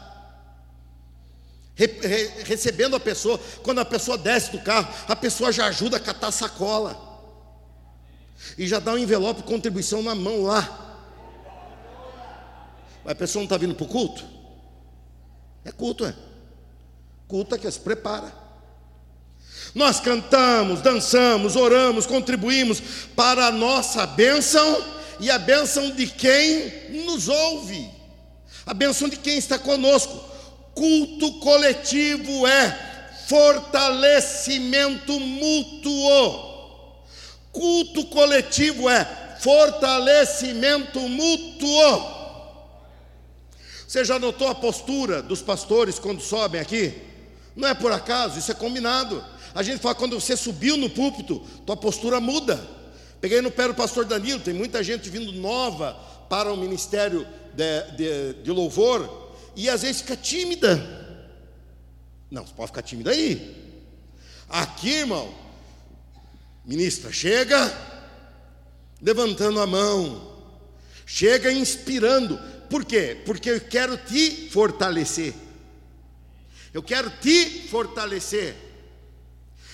[1.75, 5.97] Re, re, recebendo a pessoa, quando a pessoa desce do carro, a pessoa já ajuda
[5.97, 7.14] a catar sacola
[8.57, 10.81] e já dá um envelope contribuição na mão lá.
[13.05, 14.23] A pessoa não está vindo para o culto?
[15.63, 16.15] É culto, é.
[17.27, 18.33] Culto é que se prepara.
[19.73, 22.81] Nós cantamos, dançamos, oramos, contribuímos
[23.15, 24.83] para a nossa bênção
[25.19, 27.89] e a bênção de quem nos ouve,
[28.65, 30.23] a bênção de quem está conosco.
[30.73, 36.54] Culto coletivo é fortalecimento mútuo.
[37.55, 42.15] Culto coletivo é fortalecimento mútuo.
[43.87, 47.01] Você já notou a postura dos pastores quando sobem aqui?
[47.55, 49.23] Não é por acaso, isso é combinado.
[49.53, 52.61] A gente fala quando você subiu no púlpito, tua postura muda.
[53.21, 55.93] Peguei no pé do pastor Danilo, tem muita gente vindo nova
[56.29, 60.75] para o ministério de, de, de louvor e às vezes fica tímida.
[62.29, 63.55] Não, você pode ficar tímida aí.
[64.49, 65.44] Aqui, irmão,
[66.65, 67.71] ministra, chega
[69.01, 70.35] levantando a mão,
[71.05, 72.39] chega inspirando.
[72.69, 73.21] Por quê?
[73.25, 75.33] Porque eu quero te fortalecer.
[76.73, 78.55] Eu quero te fortalecer.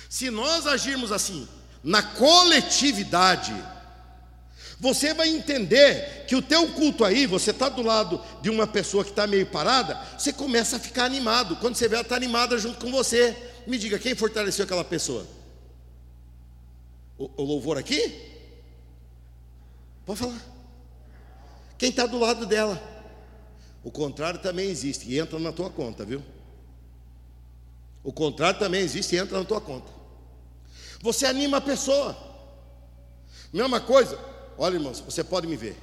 [0.09, 1.47] Se nós agirmos assim,
[1.83, 3.53] na coletividade,
[4.79, 9.03] você vai entender que o teu culto aí, você está do lado de uma pessoa
[9.03, 11.55] que está meio parada, você começa a ficar animado.
[11.55, 13.35] Quando você vê ela está animada junto com você.
[13.65, 15.25] Me diga, quem fortaleceu aquela pessoa?
[17.21, 18.19] O, o louvor aqui?
[20.07, 20.41] Pode falar.
[21.77, 22.81] Quem está do lado dela?
[23.83, 26.23] O contrário também existe e entra na tua conta, viu?
[28.03, 29.91] O contrário também existe e entra na tua conta.
[31.01, 32.17] Você anima a pessoa.
[33.53, 34.17] Mesma coisa.
[34.57, 35.77] Olha, irmãos, você pode me ver.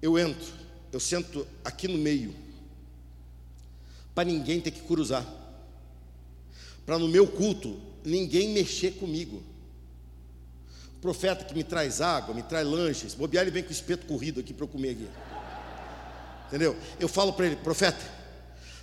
[0.00, 0.50] Eu entro,
[0.92, 2.34] eu sento aqui no meio,
[4.14, 5.26] para ninguém ter que cruzar,
[6.86, 9.55] para no meu culto ninguém mexer comigo.
[11.00, 14.54] Profeta que me traz água, me traz lanches, bobear ele vem com espeto corrido aqui
[14.54, 15.08] para eu comer aqui.
[16.48, 16.76] Entendeu?
[16.98, 18.04] Eu falo para ele, profeta,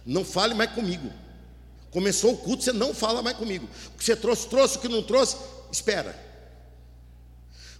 [0.05, 1.09] não fale mais comigo.
[1.91, 3.67] Começou o culto, você não fala mais comigo.
[3.93, 5.37] O que você trouxe, trouxe, o que não trouxe,
[5.71, 6.19] espera.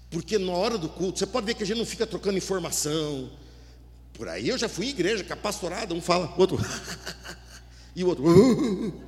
[0.09, 3.31] Porque na hora do culto, você pode ver que a gente não fica trocando informação.
[4.13, 6.59] Por aí eu já fui em igreja, com a pastorada, um fala, outro.
[7.95, 8.23] e o outro.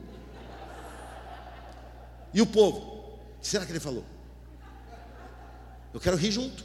[2.33, 3.19] e o povo?
[3.39, 4.03] Será que ele falou?
[5.95, 6.62] Eu quero rir junto.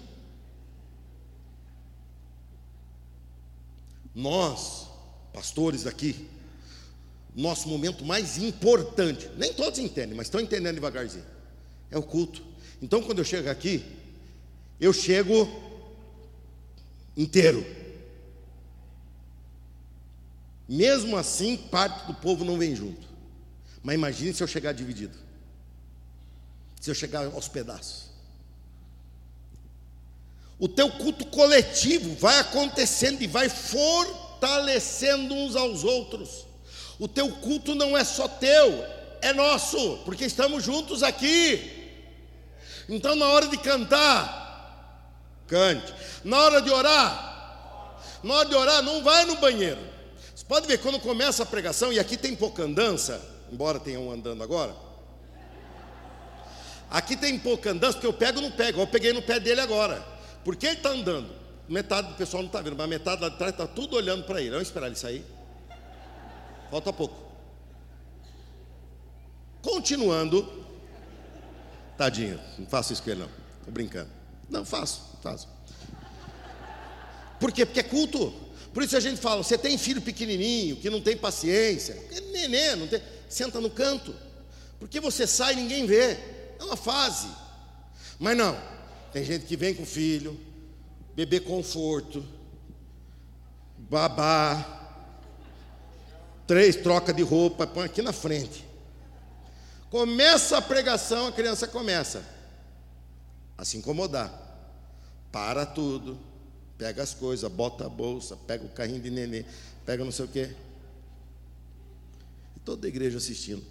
[4.12, 4.88] Nós,
[5.32, 6.28] pastores daqui,
[7.32, 11.24] nosso momento mais importante, nem todos entendem, mas estão entendendo devagarzinho,
[11.92, 12.42] é o culto.
[12.82, 13.84] Então, quando eu chego aqui,
[14.80, 15.48] eu chego
[17.16, 17.64] inteiro.
[20.68, 23.06] Mesmo assim, parte do povo não vem junto.
[23.80, 25.16] Mas imagine se eu chegar dividido.
[26.80, 28.09] Se eu chegar aos pedaços.
[30.60, 36.44] O teu culto coletivo vai acontecendo e vai fortalecendo uns aos outros.
[36.98, 38.84] O teu culto não é só teu,
[39.22, 41.78] é nosso, porque estamos juntos aqui.
[42.90, 45.94] Então, na hora de cantar, cante.
[46.22, 49.80] Na hora de orar, na hora de orar, não vai no banheiro.
[50.34, 53.18] Você pode ver quando começa a pregação, e aqui tem pouca andança,
[53.50, 54.74] embora tenha um andando agora.
[56.90, 58.82] Aqui tem pouca andança, porque eu pego não pego.
[58.82, 60.19] Eu peguei no pé dele agora.
[60.44, 61.31] Porque ele está andando.
[61.68, 64.40] Metade do pessoal não está vendo, mas metade lá de trás está tudo olhando para
[64.40, 64.50] ele.
[64.50, 65.24] Vamos esperar ele sair.
[66.70, 67.31] Falta pouco.
[69.62, 70.61] Continuando.
[71.96, 73.31] Tadinho, não faço isso com ele não.
[73.59, 74.11] Estou brincando.
[74.48, 75.46] Não, faço, faço.
[77.38, 77.64] Por quê?
[77.64, 78.33] Porque é culto.
[78.72, 82.76] Por isso a gente fala, você tem filho pequenininho, que não tem paciência, é neném,
[82.76, 84.14] não tem, senta no canto.
[84.79, 86.12] Porque você sai e ninguém vê.
[86.59, 87.29] É uma fase.
[88.18, 88.57] Mas não,
[89.12, 90.38] tem gente que vem com filho,
[91.14, 92.24] bebê conforto,
[93.76, 94.78] babá,
[96.46, 98.64] três troca de roupa, põe aqui na frente.
[99.90, 102.24] Começa a pregação, a criança começa
[103.58, 104.48] a se incomodar.
[105.32, 106.18] Para tudo,
[106.78, 109.44] pega as coisas, bota a bolsa, pega o carrinho de nenê,
[109.84, 110.54] pega não sei o quê.
[112.56, 113.62] E toda a igreja assistindo.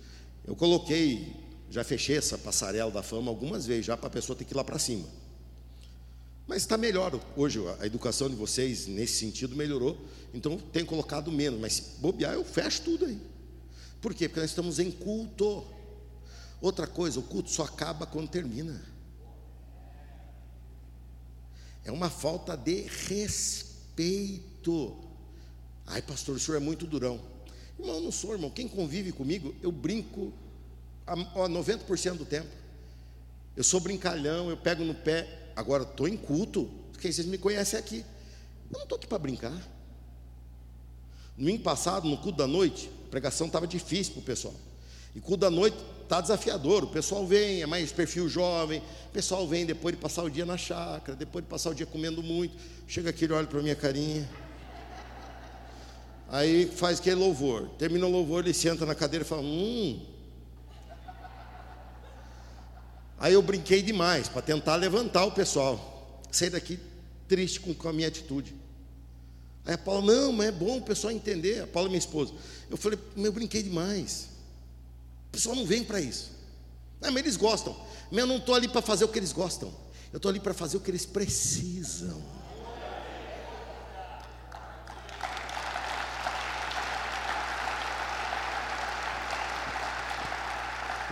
[0.46, 1.36] Eu coloquei,
[1.70, 4.58] já fechei essa passarela da fama algumas vezes, já para a pessoa ter que ir
[4.58, 5.08] lá para cima.
[6.50, 9.96] Mas está melhor hoje, a educação de vocês nesse sentido melhorou,
[10.34, 13.22] então tenho colocado menos, mas se bobear eu fecho tudo aí.
[14.02, 14.28] Por quê?
[14.28, 15.64] Porque nós estamos em culto.
[16.60, 18.84] Outra coisa, o culto só acaba quando termina.
[21.86, 24.98] É uma falta de respeito.
[25.86, 27.22] Ai, pastor, o senhor é muito durão.
[27.78, 28.50] Irmão, eu não sou, irmão.
[28.50, 30.34] Quem convive comigo, eu brinco
[31.06, 32.50] a 90% do tempo.
[33.56, 35.39] Eu sou brincalhão, eu pego no pé.
[35.60, 38.06] Agora, estou em culto, porque vocês me conhecem aqui.
[38.72, 39.52] Eu não estou aqui para brincar.
[39.52, 44.54] No domingo passado, no culto da noite, a pregação estava difícil para o pessoal.
[45.14, 46.86] E culto da noite está desafiador.
[46.86, 48.82] O pessoal vem, é mais perfil jovem.
[49.08, 51.86] O pessoal vem depois de passar o dia na chácara, depois de passar o dia
[51.86, 52.56] comendo muito.
[52.88, 54.30] Chega aqui, ele olha para minha carinha.
[56.30, 57.68] Aí faz aquele louvor.
[57.78, 60.00] Termina o louvor, ele senta na cadeira e fala: Hum,
[63.20, 66.22] Aí eu brinquei demais para tentar levantar o pessoal.
[66.32, 66.80] Saí daqui
[67.28, 68.56] triste com, a minha atitude.
[69.66, 71.62] Aí a Paula, não, mas é bom o pessoal entender.
[71.62, 72.34] A Paula, minha esposa.
[72.70, 74.30] Eu falei, eu brinquei demais.
[75.28, 76.32] O pessoal não vem para isso.
[77.02, 77.76] Ah, mas eles gostam.
[78.10, 79.72] Mas eu não estou ali para fazer o que eles gostam.
[80.12, 82.24] Eu estou ali para fazer o que eles precisam.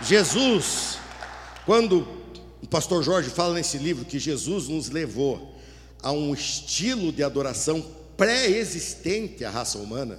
[0.02, 0.97] Jesus,
[1.68, 2.08] quando
[2.62, 5.54] o pastor Jorge fala nesse livro que Jesus nos levou
[6.02, 7.84] a um estilo de adoração
[8.16, 10.18] pré-existente à raça humana,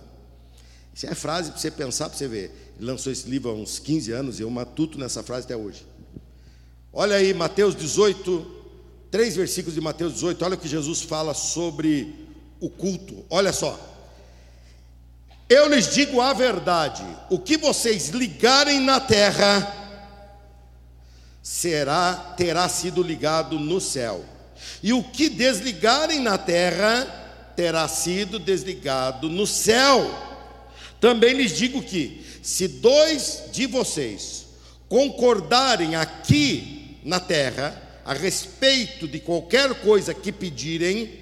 [0.94, 2.76] isso é frase para você pensar, para você ver.
[2.78, 5.84] Ele lançou esse livro há uns 15 anos e eu matuto nessa frase até hoje.
[6.94, 8.46] Olha aí, Mateus 18,
[9.10, 12.14] três versículos de Mateus 18, olha o que Jesus fala sobre
[12.60, 13.26] o culto.
[13.28, 13.76] Olha só.
[15.50, 19.79] Eu lhes digo a verdade: o que vocês ligarem na terra
[21.42, 24.24] será terá sido ligado no céu.
[24.84, 27.06] E o que desligarem na terra
[27.56, 30.10] terá sido desligado no céu.
[31.00, 34.46] Também lhes digo que se dois de vocês
[34.88, 41.14] concordarem aqui na terra a respeito de qualquer coisa que pedirem,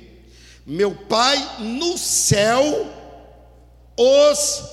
[0.66, 2.64] meu Pai no céu
[3.98, 4.64] os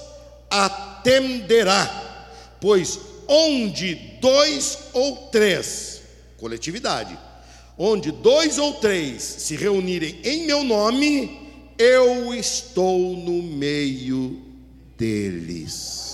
[0.50, 2.28] atenderá,
[2.60, 6.02] pois onde dois ou três,
[6.36, 7.18] coletividade,
[7.76, 11.44] onde dois ou três se reunirem em meu nome,
[11.78, 14.42] eu estou no meio
[14.96, 16.04] deles.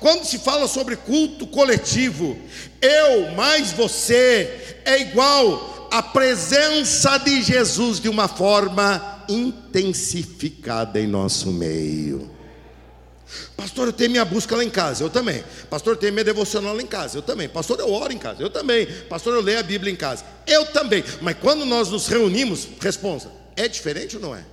[0.00, 2.36] Quando se fala sobre culto coletivo,
[2.82, 11.50] eu mais você é igual à presença de Jesus de uma forma intensificada em nosso
[11.50, 12.33] meio.
[13.56, 15.42] Pastor, eu tenho minha busca lá em casa, eu também.
[15.70, 17.48] Pastor, eu tenho minha devocional lá em casa, eu também.
[17.48, 18.86] Pastor, eu oro em casa, eu também.
[19.08, 21.02] Pastor, eu leio a Bíblia em casa, eu também.
[21.20, 24.44] Mas quando nós nos reunimos, responsa, é diferente ou não é?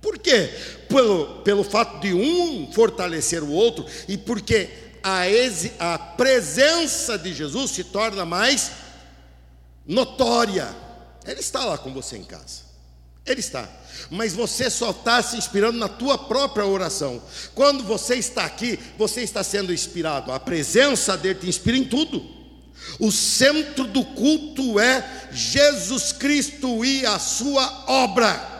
[0.00, 0.50] Por quê?
[0.88, 4.68] Pelo, pelo fato de um fortalecer o outro e porque
[5.02, 8.72] a, exi, a presença de Jesus se torna mais
[9.86, 10.68] notória.
[11.24, 12.71] Ele está lá com você em casa.
[13.24, 13.68] Ele está.
[14.10, 17.22] Mas você só está se inspirando na tua própria oração.
[17.54, 20.32] Quando você está aqui, você está sendo inspirado.
[20.32, 22.22] A presença dele te inspira em tudo.
[22.98, 28.50] O centro do culto é Jesus Cristo e a sua obra.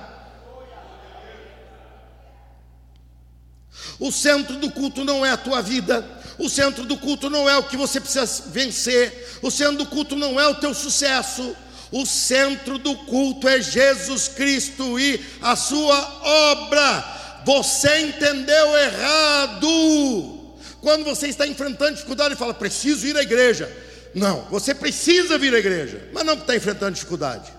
[3.99, 6.05] O centro do culto não é a tua vida.
[6.39, 9.39] O centro do culto não é o que você precisa vencer.
[9.43, 11.55] O centro do culto não é o teu sucesso.
[11.93, 17.43] O centro do culto é Jesus Cristo e a sua obra.
[17.45, 20.57] Você entendeu errado.
[20.81, 23.71] Quando você está enfrentando dificuldade e fala, preciso ir à igreja.
[24.15, 27.53] Não, você precisa vir à igreja, mas não está enfrentando dificuldade.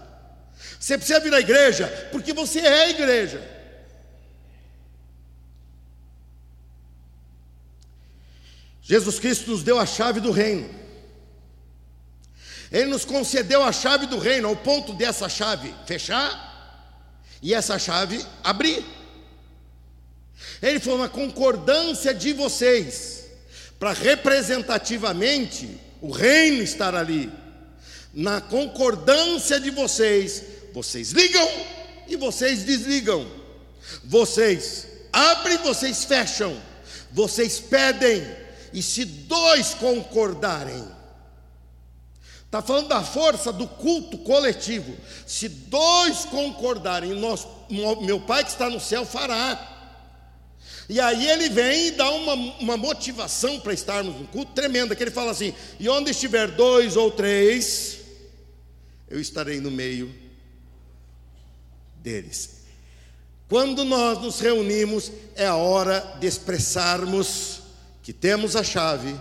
[0.80, 3.54] Você precisa vir à igreja porque você é a igreja.
[8.82, 10.83] Jesus Cristo nos deu a chave do reino.
[12.74, 16.52] Ele nos concedeu a chave do reino, ao ponto dessa chave fechar
[17.40, 18.84] e essa chave abrir.
[20.60, 23.26] Ele falou na concordância de vocês,
[23.80, 27.32] para representativamente o reino estar ali.
[28.12, 30.44] Na concordância de vocês,
[30.74, 31.48] vocês ligam
[32.08, 33.30] e vocês desligam.
[34.04, 36.60] Vocês abrem, vocês fecham.
[37.12, 38.26] Vocês pedem,
[38.74, 40.84] e se dois concordarem,
[42.54, 44.96] Está falando da força do culto coletivo.
[45.26, 47.48] Se dois concordarem, nós,
[48.04, 49.90] meu Pai que está no céu fará.
[50.88, 55.02] E aí ele vem e dá uma, uma motivação para estarmos no culto tremenda, que
[55.02, 58.02] ele fala assim: e onde estiver dois ou três,
[59.10, 60.14] eu estarei no meio
[62.04, 62.66] deles.
[63.50, 67.62] Quando nós nos reunimos, é a hora de expressarmos
[68.04, 69.20] que temos a chave,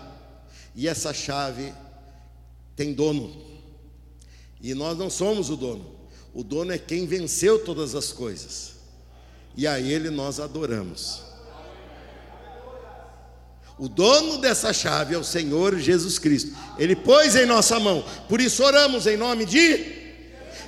[0.76, 1.72] e essa chave
[2.82, 3.32] tem dono.
[4.60, 5.86] E nós não somos o dono.
[6.34, 8.72] O dono é quem venceu todas as coisas.
[9.56, 11.22] E a Ele nós adoramos.
[13.78, 16.52] O dono dessa chave é o Senhor Jesus Cristo.
[16.76, 18.04] Ele pôs em nossa mão.
[18.28, 20.02] Por isso oramos em nome de.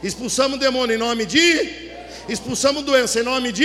[0.03, 1.91] Expulsamos demônio em nome de.
[2.29, 3.65] Expulsamos doença em nome de.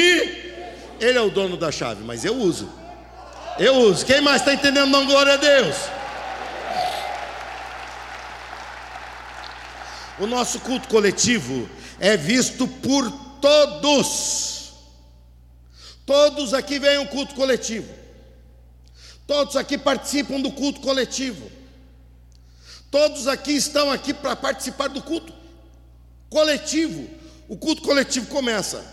[0.99, 2.69] Ele é o dono da chave, mas eu uso.
[3.59, 4.05] Eu uso.
[4.05, 4.89] Quem mais está entendendo?
[4.89, 5.98] Não, glória a Deus.
[10.19, 13.09] O nosso culto coletivo é visto por
[13.39, 14.73] todos.
[16.05, 17.87] Todos aqui vêm um culto coletivo.
[19.25, 21.49] Todos aqui participam do culto coletivo.
[22.91, 25.31] Todos aqui estão aqui para participar do culto
[26.29, 27.07] coletivo.
[27.47, 28.83] O culto coletivo começa.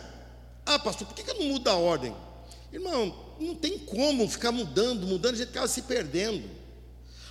[0.65, 2.15] Ah, pastor, por que, que não muda a ordem?
[2.73, 6.56] Irmão, não tem como ficar mudando, mudando, a gente acaba se perdendo.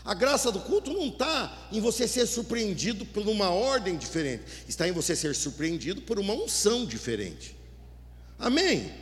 [0.05, 4.87] A graça do culto não está em você ser surpreendido por uma ordem diferente, está
[4.87, 7.55] em você ser surpreendido por uma unção diferente.
[8.37, 8.93] Amém?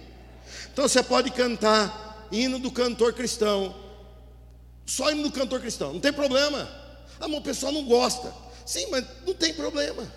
[0.71, 3.75] Então você pode cantar hino do cantor cristão,
[4.85, 6.69] só hino do cantor cristão, não tem problema.
[7.19, 8.33] Ah, mas o pessoal não gosta.
[8.65, 10.09] Sim, mas não tem problema.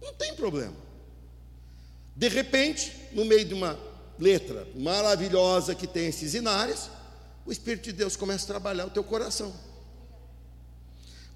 [0.00, 0.76] Não tem problema.
[2.14, 3.78] De repente, no meio de uma
[4.18, 6.90] letra maravilhosa que tem esses inários,
[7.46, 9.54] o Espírito de Deus começa a trabalhar o teu coração.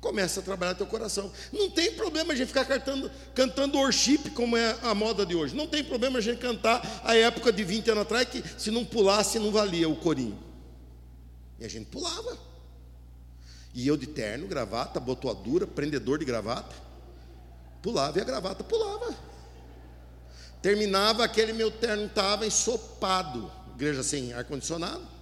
[0.00, 1.30] Começa a trabalhar o teu coração.
[1.52, 5.54] Não tem problema a gente ficar cantando, cantando worship como é a moda de hoje.
[5.54, 8.84] Não tem problema a gente cantar a época de 20 anos atrás que se não
[8.84, 10.38] pulasse não valia o corinho.
[11.58, 12.38] E a gente pulava.
[13.74, 16.74] E eu de terno, gravata, botoadura, prendedor de gravata,
[17.82, 19.14] pulava e a gravata pulava.
[20.62, 25.17] Terminava aquele meu terno estava ensopado, igreja sem ar condicionado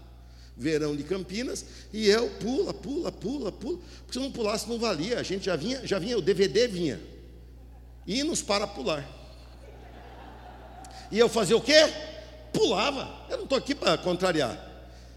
[0.57, 5.20] verão de Campinas, e eu pula, pula, pula, pula, porque se não pulasse não valia,
[5.20, 6.98] a gente já vinha, já vinha, o DVD vinha,
[8.07, 9.07] hinos para pular.
[11.12, 11.92] E eu fazia o quê?
[12.52, 13.09] Pulava.
[13.28, 14.59] Eu não estou aqui para contrariar.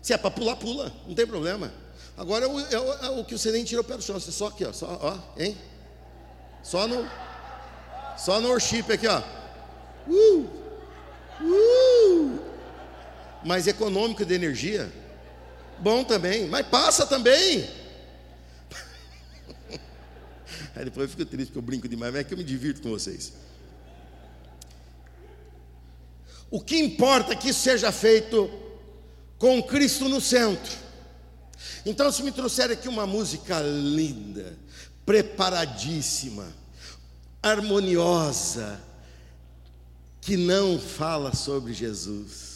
[0.01, 1.71] Se é para pular, pula, não tem problema.
[2.17, 4.73] Agora é, é, é o que você nem tirou pelo chão, você só aqui, ó,
[4.73, 5.57] só, ó, hein?
[6.61, 7.09] Só no,
[8.17, 9.21] só no worship aqui, ó.
[10.05, 10.49] Uh,
[11.41, 12.39] uh,
[13.43, 14.91] mais econômico de energia
[15.81, 17.69] bom também, mas passa também.
[20.75, 22.81] Aí depois eu fico triste porque eu brinco demais, mas é que eu me divirto
[22.81, 23.33] com vocês.
[26.51, 28.49] O que importa é que isso seja feito
[29.37, 30.77] com Cristo no centro.
[31.85, 34.57] Então, se me trouxer aqui uma música linda,
[35.05, 36.47] preparadíssima,
[37.41, 38.81] harmoniosa,
[40.21, 42.48] que não fala sobre Jesus,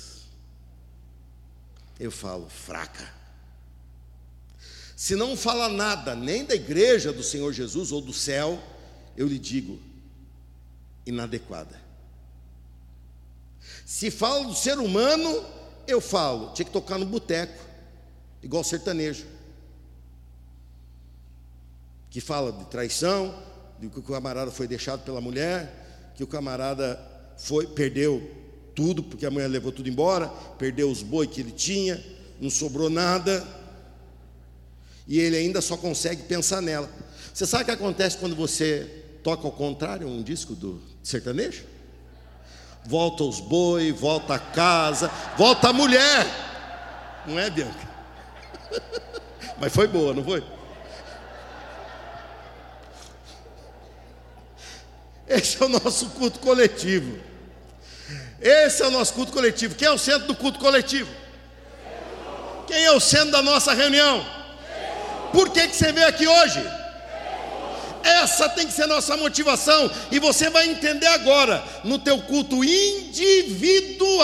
[2.04, 3.08] eu falo, fraca.
[4.96, 8.62] Se não fala nada, nem da igreja do Senhor Jesus ou do céu,
[9.16, 9.80] eu lhe digo,
[11.06, 11.80] inadequada.
[13.86, 15.46] Se fala do ser humano,
[15.88, 17.64] eu falo, tinha que tocar no boteco,
[18.42, 19.26] igual sertanejo,
[22.10, 23.34] que fala de traição,
[23.80, 27.00] de que o camarada foi deixado pela mulher, que o camarada
[27.38, 28.43] foi perdeu
[28.76, 32.04] tudo, porque a mulher levou tudo embora, perdeu os boi que ele tinha,
[32.40, 33.46] não sobrou nada,
[35.08, 36.90] e ele ainda só consegue pensar nela.
[37.34, 41.64] Você sabe o que acontece quando você toca ao contrário um disco do sertanejo?
[42.86, 46.26] Volta os boi, volta a casa, volta a mulher.
[47.26, 47.90] Não é, Bianca?
[49.60, 50.44] Mas foi boa, não foi?
[55.28, 57.33] Esse é o nosso culto coletivo.
[58.44, 59.74] Esse é o nosso culto coletivo.
[59.74, 61.10] Quem é o centro do culto coletivo?
[62.68, 64.26] Quem é o centro da nossa reunião?
[65.32, 66.62] Por que, que você veio aqui hoje?
[68.04, 69.90] Essa tem que ser nossa motivação.
[70.12, 74.20] E você vai entender agora, no teu culto individual,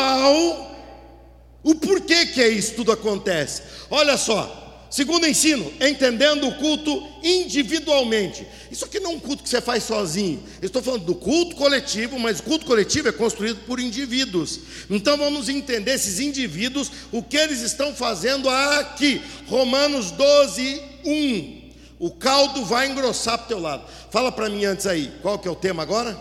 [1.64, 3.64] o porquê que é isso tudo acontece.
[3.90, 4.59] Olha só,
[4.90, 8.48] Segundo ensino, entendendo o culto individualmente.
[8.72, 10.44] Isso aqui não é um culto que você faz sozinho.
[10.60, 14.62] Eu estou falando do culto coletivo, mas o culto coletivo é construído por indivíduos.
[14.90, 19.22] Então vamos entender esses indivíduos, o que eles estão fazendo aqui.
[19.48, 21.70] Romanos 12, 1.
[22.00, 23.84] O caldo vai engrossar para o teu lado.
[24.10, 26.20] Fala para mim antes aí, qual que é o tema agora?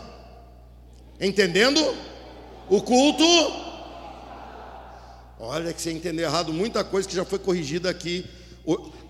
[1.18, 1.80] Entendendo?
[2.68, 3.24] O culto.
[5.38, 8.26] Olha que você entendeu errado muita coisa que já foi corrigida aqui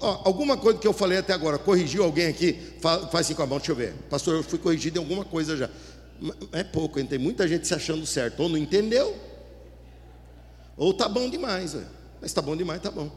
[0.01, 2.59] alguma coisa que eu falei até agora, corrigiu alguém aqui?
[2.81, 3.95] Faz, assim com a mão, deixa eu ver.
[4.09, 5.71] Pastor, eu fui corrigido em alguma coisa já.
[6.53, 8.41] É pouco, tem muita gente se achando certo.
[8.41, 9.17] Ou não entendeu,
[10.77, 11.77] ou tá bom demais.
[12.21, 13.11] Mas tá bom demais, tá bom.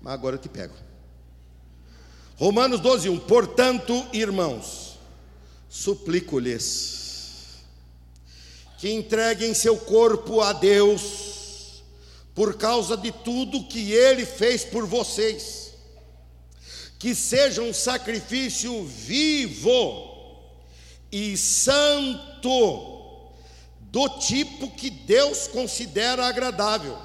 [0.00, 0.74] Mas agora eu te pego.
[2.36, 3.18] Romanos 12, 1.
[3.20, 4.98] Portanto, irmãos,
[5.68, 7.64] suplico-lhes
[8.78, 11.25] que entreguem seu corpo a Deus
[12.36, 15.72] por causa de tudo que ele fez por vocês.
[16.98, 20.44] Que seja um sacrifício vivo
[21.10, 23.30] e santo,
[23.80, 26.98] do tipo que Deus considera agradável.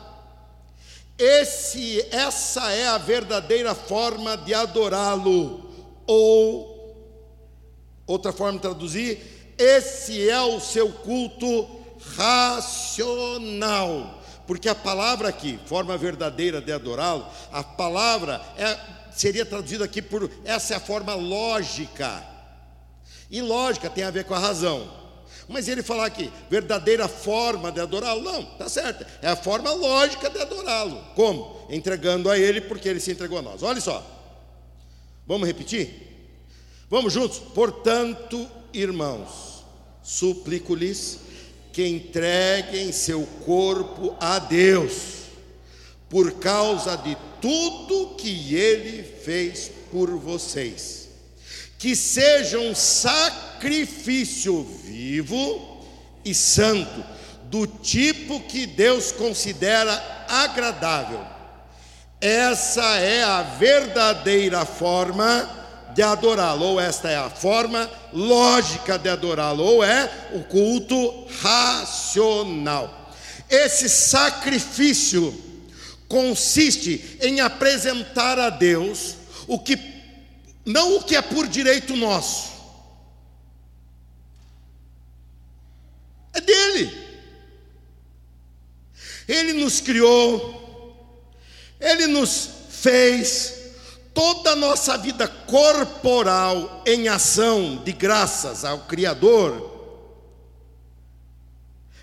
[1.18, 5.72] Esse, essa é a verdadeira forma de adorá-lo.
[6.06, 6.94] Ou,
[8.06, 11.70] outra forma de traduzir, esse é o seu culto
[12.18, 14.21] racional
[14.52, 18.78] porque a palavra aqui, forma verdadeira de adorá-lo, a palavra é,
[19.10, 22.22] seria traduzida aqui por essa é a forma lógica.
[23.30, 24.92] E lógica tem a ver com a razão.
[25.48, 29.06] Mas ele falar aqui, verdadeira forma de adorá-lo, não, tá certo.
[29.22, 31.02] É a forma lógica de adorá-lo.
[31.16, 31.66] Como?
[31.70, 33.64] Entregando a ele porque ele se entregou a nós.
[33.64, 34.06] Olha só.
[35.26, 36.44] Vamos repetir?
[36.90, 37.40] Vamos juntos?
[37.40, 39.64] Portanto, irmãos,
[40.04, 41.31] suplico-lhes
[41.72, 45.22] que entreguem seu corpo a Deus,
[46.10, 51.10] por causa de tudo que Ele fez por vocês,
[51.78, 55.86] que seja um sacrifício vivo
[56.24, 57.04] e santo,
[57.46, 61.26] do tipo que Deus considera agradável.
[62.20, 65.61] Essa é a verdadeira forma
[65.94, 73.12] de adorá-lo, ou esta é a forma lógica de adorá-lo, ou é o culto racional.
[73.50, 75.34] Esse sacrifício
[76.08, 79.16] consiste em apresentar a Deus
[79.48, 79.78] o que
[80.66, 82.52] não o que é por direito nosso.
[86.34, 86.92] É dele.
[89.28, 90.96] Ele nos criou,
[91.80, 93.61] ele nos fez,
[94.14, 99.70] toda a nossa vida corporal em ação de graças ao Criador,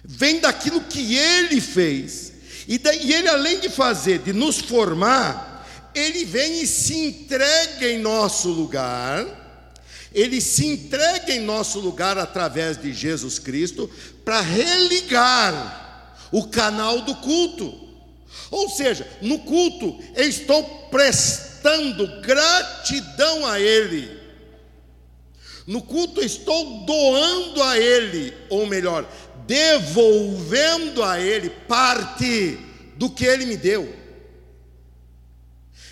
[0.05, 2.33] vem daquilo que Ele fez,
[2.67, 7.99] e, daí, Ele, além de fazer, de nos formar, Ele vem e se entrega em
[7.99, 9.73] nosso lugar,
[10.13, 13.91] Ele se entrega em nosso lugar através de Jesus Cristo,
[14.25, 17.89] para religar o canal do culto.
[18.51, 24.17] Ou seja, no culto eu estou prestando prestando gratidão a Ele.
[25.67, 29.07] No culto estou doando a Ele, ou melhor,
[29.47, 32.59] devolvendo a Ele parte
[32.97, 33.95] do que Ele me deu.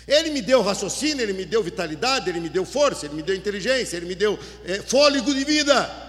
[0.07, 3.35] Ele me deu raciocínio, Ele me deu vitalidade, Ele me deu força, Ele me deu
[3.35, 6.05] inteligência, Ele me deu é, fôlego de vida.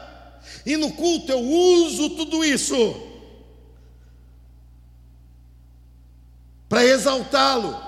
[0.64, 3.04] E no culto eu uso tudo isso
[6.68, 7.87] para exaltá-lo.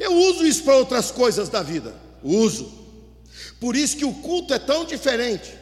[0.00, 1.94] Eu uso isso para outras coisas da vida.
[2.24, 2.72] Uso.
[3.60, 5.52] Por isso que o culto é tão diferente.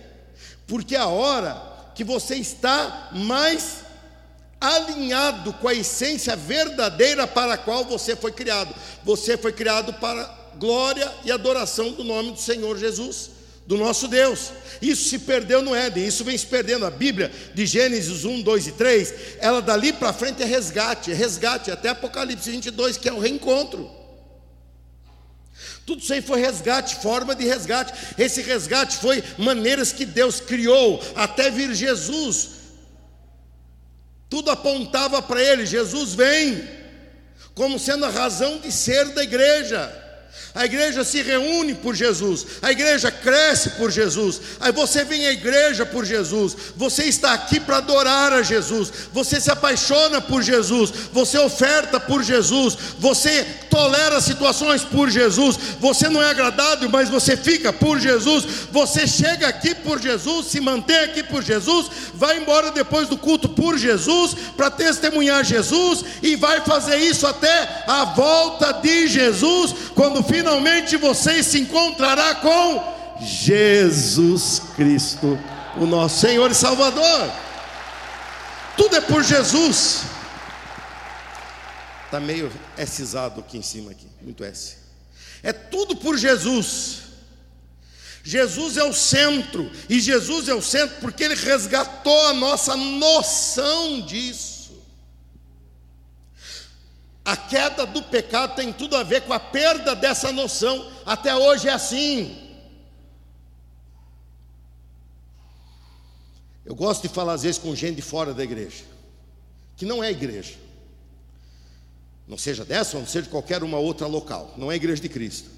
[0.65, 1.61] Porque é a hora
[1.93, 3.79] que você está mais
[4.61, 8.73] alinhado com a essência verdadeira para a qual você foi criado.
[9.05, 13.31] Você foi criado para glória e adoração do nome do Senhor Jesus,
[13.67, 14.53] do nosso Deus.
[14.81, 16.87] Isso se perdeu no Éden, isso vem se perdendo.
[16.87, 21.15] A Bíblia de Gênesis 1, 2 e 3, ela dali para frente é resgate, é
[21.15, 23.98] resgate até Apocalipse 22, que é o reencontro.
[25.89, 27.95] Tudo isso aí foi resgate, forma de resgate.
[28.19, 32.51] Esse resgate foi maneiras que Deus criou até vir Jesus.
[34.29, 36.63] Tudo apontava para ele: Jesus vem,
[37.55, 39.91] como sendo a razão de ser da igreja.
[40.55, 44.41] A igreja se reúne por Jesus, a igreja cresce por Jesus.
[44.61, 49.41] Aí você vem à igreja por Jesus, você está aqui para adorar a Jesus, você
[49.41, 56.23] se apaixona por Jesus, você oferta por Jesus, você tolera situações por Jesus, você não
[56.23, 61.23] é agradável, mas você fica por Jesus, você chega aqui por Jesus, se mantém aqui
[61.23, 66.97] por Jesus, vai embora depois do culto por Jesus, para testemunhar Jesus, e vai fazer
[66.97, 75.39] isso até a volta de Jesus, quando finalmente você se encontrará com Jesus Cristo,
[75.77, 77.31] o nosso Senhor e Salvador.
[78.77, 80.18] Tudo é por Jesus.
[82.09, 82.51] Está meio
[82.87, 84.79] Sizado aqui em cima, aqui, muito S.
[85.43, 87.03] É tudo por Jesus.
[88.25, 94.01] Jesus é o centro, e Jesus é o centro porque Ele resgatou a nossa noção
[94.01, 94.83] disso.
[97.27, 100.91] A queda do pecado tem tudo a ver com a perda dessa noção.
[101.05, 102.43] Até hoje é assim.
[106.65, 108.83] Eu gosto de falar às vezes com gente de fora da igreja,
[109.77, 110.68] que não é igreja.
[112.29, 115.09] Não seja dessa ou não seja de qualquer uma outra local, não é igreja de
[115.09, 115.49] Cristo.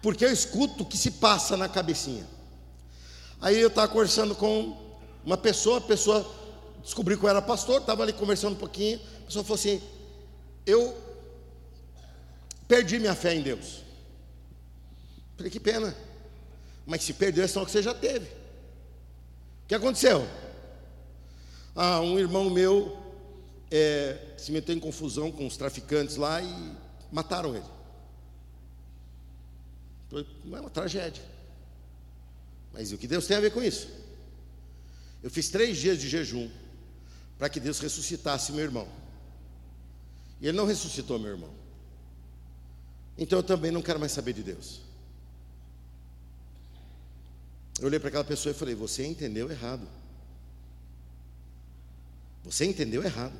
[0.00, 2.24] Porque eu escuto o que se passa na cabecinha.
[3.40, 4.80] Aí eu estava conversando com
[5.24, 6.24] uma pessoa, a pessoa
[6.82, 9.82] descobriu que eu era pastor, estava ali conversando um pouquinho, a pessoa falou assim:
[10.64, 10.96] eu
[12.68, 13.82] perdi minha fé em Deus.
[15.36, 15.94] Falei, que pena.
[16.86, 18.26] Mas se perdeu, é só que você já teve.
[18.26, 20.26] O que aconteceu?
[21.74, 23.03] Ah, um irmão meu
[23.70, 26.76] é, se meteu em confusão com os traficantes lá e
[27.10, 27.64] mataram ele.
[30.10, 31.22] Foi uma tragédia.
[32.72, 33.88] Mas o que Deus tem a ver com isso?
[35.22, 36.50] Eu fiz três dias de jejum
[37.38, 38.88] para que Deus ressuscitasse meu irmão.
[40.40, 41.50] E ele não ressuscitou, meu irmão.
[43.16, 44.82] Então eu também não quero mais saber de Deus.
[47.80, 49.88] Eu olhei para aquela pessoa e falei: Você entendeu errado.
[52.44, 53.34] Você entendeu errado.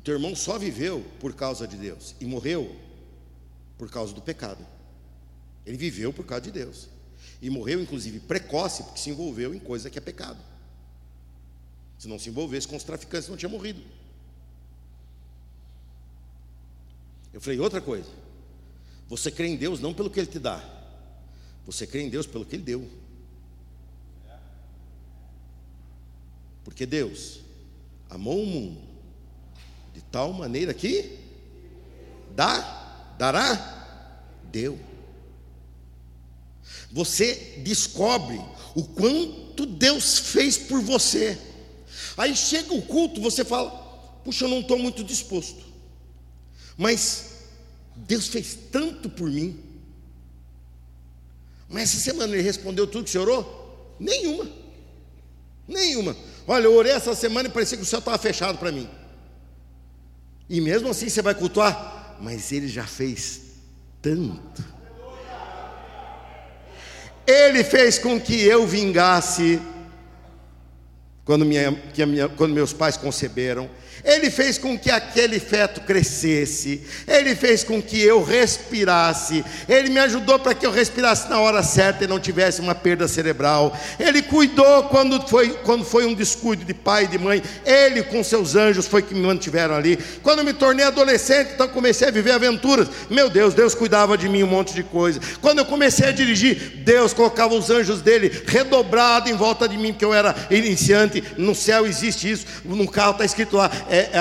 [0.00, 2.74] O teu irmão só viveu por causa de Deus e morreu
[3.76, 4.66] por causa do pecado.
[5.66, 6.88] Ele viveu por causa de Deus.
[7.42, 10.38] E morreu, inclusive, precoce, porque se envolveu em coisa que é pecado.
[11.98, 13.82] Se não se envolvesse com os traficantes, não tinha morrido.
[17.30, 18.08] Eu falei, outra coisa.
[19.06, 20.64] Você crê em Deus não pelo que Ele te dá.
[21.66, 22.90] Você crê em Deus pelo que Ele deu.
[26.64, 27.40] Porque Deus
[28.08, 28.89] amou o mundo
[29.94, 31.18] de tal maneira que
[32.34, 34.14] dá, dará,
[34.44, 34.78] deu.
[36.92, 38.40] Você descobre
[38.74, 41.38] o quanto Deus fez por você.
[42.16, 43.70] Aí chega o culto, você fala:
[44.24, 45.64] Puxa, eu não estou muito disposto.
[46.76, 47.30] Mas
[47.94, 49.58] Deus fez tanto por mim.
[51.68, 53.96] Mas essa semana ele respondeu tudo que você orou?
[54.00, 54.50] Nenhuma.
[55.68, 56.16] Nenhuma.
[56.46, 58.88] Olha, eu orei essa semana e parecia que o céu estava fechado para mim.
[60.50, 63.40] E mesmo assim você vai cultuar, mas ele já fez
[64.02, 64.64] tanto.
[67.24, 69.62] Ele fez com que eu vingasse
[71.24, 71.70] quando, minha,
[72.04, 73.70] minha, quando meus pais conceberam.
[74.04, 80.00] Ele fez com que aquele feto crescesse, Ele fez com que eu respirasse, Ele me
[80.00, 83.76] ajudou para que eu respirasse na hora certa e não tivesse uma perda cerebral.
[83.98, 88.24] Ele cuidou quando foi, quando foi um descuido de pai e de mãe, Ele com
[88.24, 89.98] seus anjos foi que me mantiveram ali.
[90.22, 92.88] Quando me tornei adolescente, então comecei a viver aventuras.
[93.10, 95.20] Meu Deus, Deus cuidava de mim um monte de coisa.
[95.40, 99.92] Quando eu comecei a dirigir, Deus colocava os anjos dele redobrado em volta de mim,
[99.92, 101.22] porque eu era iniciante.
[101.36, 104.18] No céu existe isso, no carro está escrito lá é, é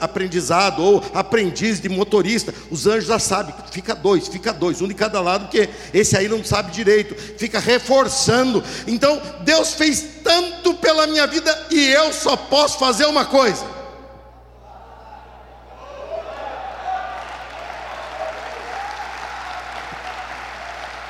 [0.00, 4.94] aprendizado ou aprendiz de motorista, os anjos já sabem, fica dois, fica dois, um de
[4.94, 8.62] cada lado, porque esse aí não sabe direito, fica reforçando.
[8.86, 13.74] Então, Deus fez tanto pela minha vida e eu só posso fazer uma coisa.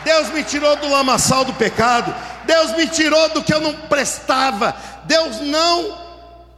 [0.05, 2.14] Deus me tirou do lamaçal do pecado,
[2.45, 4.76] Deus me tirou do que eu não prestava,
[5.07, 6.04] Deus não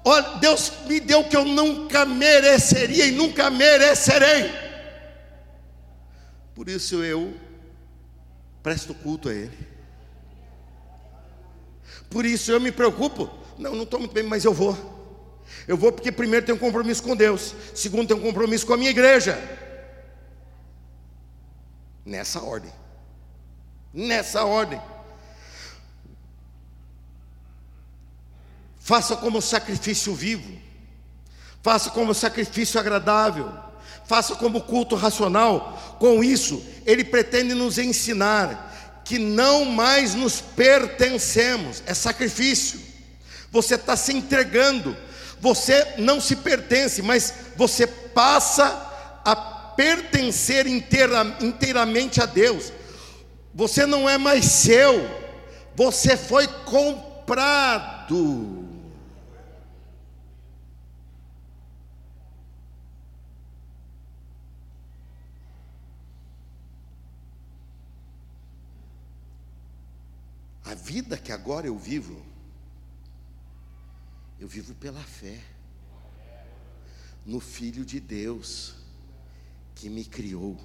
[0.08, 4.52] Olha, Deus me deu o que eu nunca mereceria e nunca merecerei.
[6.54, 7.34] Por isso eu
[8.62, 9.58] presto culto a Ele.
[12.08, 13.28] Por isso eu me preocupo.
[13.58, 14.76] Não, não estou muito bem, mas eu vou.
[15.66, 18.76] Eu vou porque primeiro tenho um compromisso com Deus, segundo tenho um compromisso com a
[18.76, 19.36] minha igreja.
[22.04, 22.72] Nessa ordem.
[23.92, 24.80] Nessa ordem.
[28.86, 30.48] Faça como sacrifício vivo,
[31.60, 33.52] faça como sacrifício agradável,
[34.06, 35.96] faça como culto racional.
[35.98, 42.80] Com isso, ele pretende nos ensinar que não mais nos pertencemos, é sacrifício.
[43.50, 44.96] Você está se entregando,
[45.40, 48.66] você não se pertence, mas você passa
[49.24, 52.72] a pertencer inteira, inteiramente a Deus.
[53.52, 55.10] Você não é mais seu,
[55.74, 57.26] você foi comprado.
[70.66, 72.20] A vida que agora eu vivo,
[74.40, 75.40] eu vivo pela fé
[77.24, 78.74] no Filho de Deus
[79.76, 80.56] que me criou.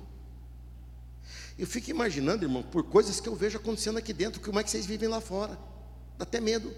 [1.56, 4.72] Eu fico imaginando, irmão, por coisas que eu vejo acontecendo aqui dentro, como é que
[4.72, 5.56] vocês vivem lá fora.
[6.18, 6.74] Dá até medo.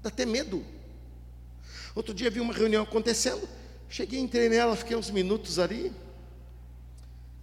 [0.00, 0.64] Dá até medo.
[1.96, 3.48] Outro dia vi uma reunião acontecendo,
[3.88, 5.92] cheguei, entrei nela, fiquei uns minutos ali.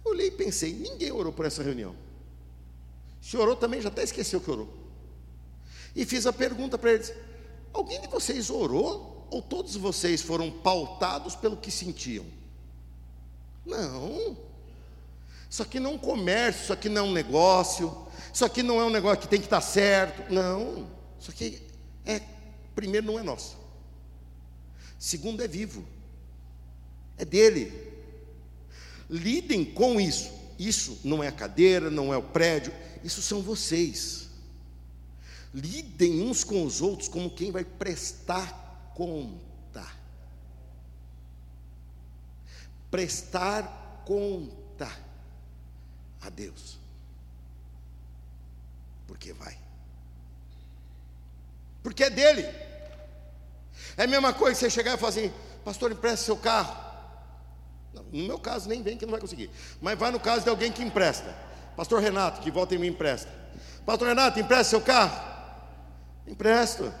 [0.02, 2.01] Olhei e pensei, ninguém orou por essa reunião.
[3.22, 4.68] Se orou também, já até esqueceu que orou.
[5.94, 7.14] E fiz a pergunta para eles:
[7.72, 9.26] alguém de vocês orou?
[9.30, 12.26] Ou todos vocês foram pautados pelo que sentiam?
[13.64, 14.36] Não.
[15.48, 18.80] Isso aqui não é um comércio, isso aqui não é um negócio, isso aqui não
[18.80, 20.30] é um negócio que tem que estar certo.
[20.30, 20.90] Não.
[21.18, 21.62] Isso aqui
[22.04, 22.20] é,
[22.74, 23.56] primeiro, não é nosso.
[24.98, 25.84] Segundo, é vivo.
[27.16, 27.92] É dele.
[29.08, 30.41] Lidem com isso.
[30.62, 34.28] Isso não é a cadeira, não é o prédio, isso são vocês.
[35.52, 39.84] Lidem uns com os outros como quem vai prestar conta.
[42.92, 44.88] Prestar conta
[46.20, 46.78] a Deus.
[49.08, 49.58] Porque vai.
[51.82, 52.42] Porque é dele.
[53.96, 55.32] É a mesma coisa que você chegar e falar assim,
[55.64, 56.91] pastor, empresta seu carro.
[57.94, 59.50] No meu caso, nem vem que não vai conseguir.
[59.80, 61.34] Mas vai no caso de alguém que empresta.
[61.76, 63.30] Pastor Renato, que volta em mim empresta.
[63.84, 65.20] Pastor Renato, empresta seu carro?
[66.26, 66.92] Empresto.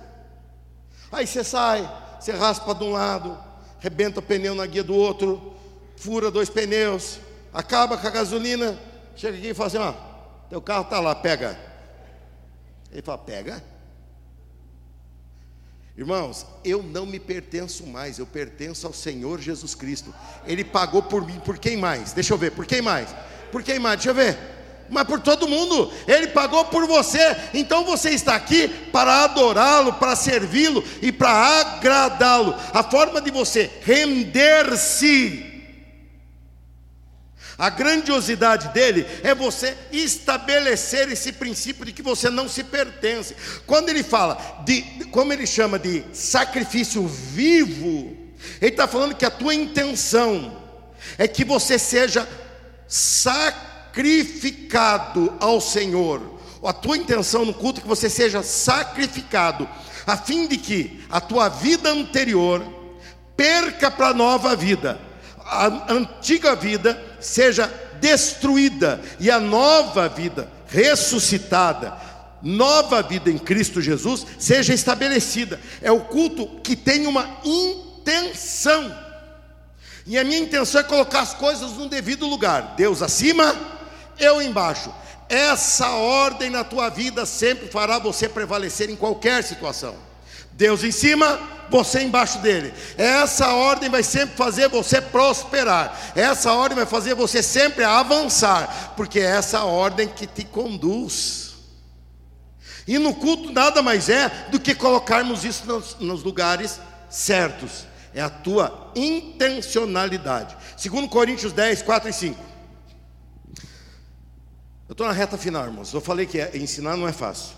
[1.10, 1.88] Aí você sai,
[2.18, 3.38] você raspa de um lado,
[3.78, 5.54] rebenta o pneu na guia do outro,
[5.96, 7.18] fura dois pneus,
[7.52, 8.78] acaba com a gasolina,
[9.14, 9.94] chega aqui e fala assim: ó,
[10.48, 11.58] teu carro está lá, pega.
[12.90, 13.62] Ele fala: pega.
[15.96, 20.14] Irmãos, eu não me pertenço mais, eu pertenço ao Senhor Jesus Cristo.
[20.46, 22.12] Ele pagou por mim, por quem mais?
[22.12, 23.10] Deixa eu ver, por quem mais?
[23.50, 23.96] Por quem mais?
[23.96, 24.38] Deixa eu ver.
[24.88, 30.16] Mas por todo mundo, Ele pagou por você, então você está aqui para adorá-lo, para
[30.16, 32.54] servi-lo e para agradá-lo.
[32.72, 35.51] A forma de você render-se
[37.58, 43.36] a grandiosidade dele é você estabelecer esse princípio de que você não se pertence.
[43.66, 48.16] Quando ele fala de, como ele chama de sacrifício vivo,
[48.60, 50.60] ele está falando que a tua intenção
[51.18, 52.28] é que você seja
[52.88, 53.76] sacrificado
[55.38, 56.40] ao Senhor.
[56.64, 59.68] A tua intenção no culto é que você seja sacrificado,
[60.06, 62.64] a fim de que a tua vida anterior
[63.36, 65.11] perca para a nova vida
[65.46, 71.96] a antiga vida seja destruída e a nova vida ressuscitada,
[72.42, 75.60] nova vida em Cristo Jesus seja estabelecida.
[75.80, 78.94] É o culto que tem uma intenção.
[80.04, 82.74] E a minha intenção é colocar as coisas no devido lugar.
[82.76, 83.54] Deus acima,
[84.18, 84.92] eu embaixo.
[85.28, 89.94] Essa ordem na tua vida sempre fará você prevalecer em qualquer situação.
[90.54, 91.40] Deus em cima,
[91.70, 92.72] você embaixo dele.
[92.98, 96.12] Essa ordem vai sempre fazer você prosperar.
[96.14, 101.52] Essa ordem vai fazer você sempre avançar, porque é essa ordem que te conduz.
[102.86, 107.86] E no culto nada mais é do que colocarmos isso nos, nos lugares certos.
[108.14, 110.56] É a tua intencionalidade.
[110.76, 112.38] Segundo Coríntios 10, 4 e 5.
[114.88, 115.94] Eu estou na reta final, irmãos.
[115.94, 117.54] Eu falei que ensinar não é fácil.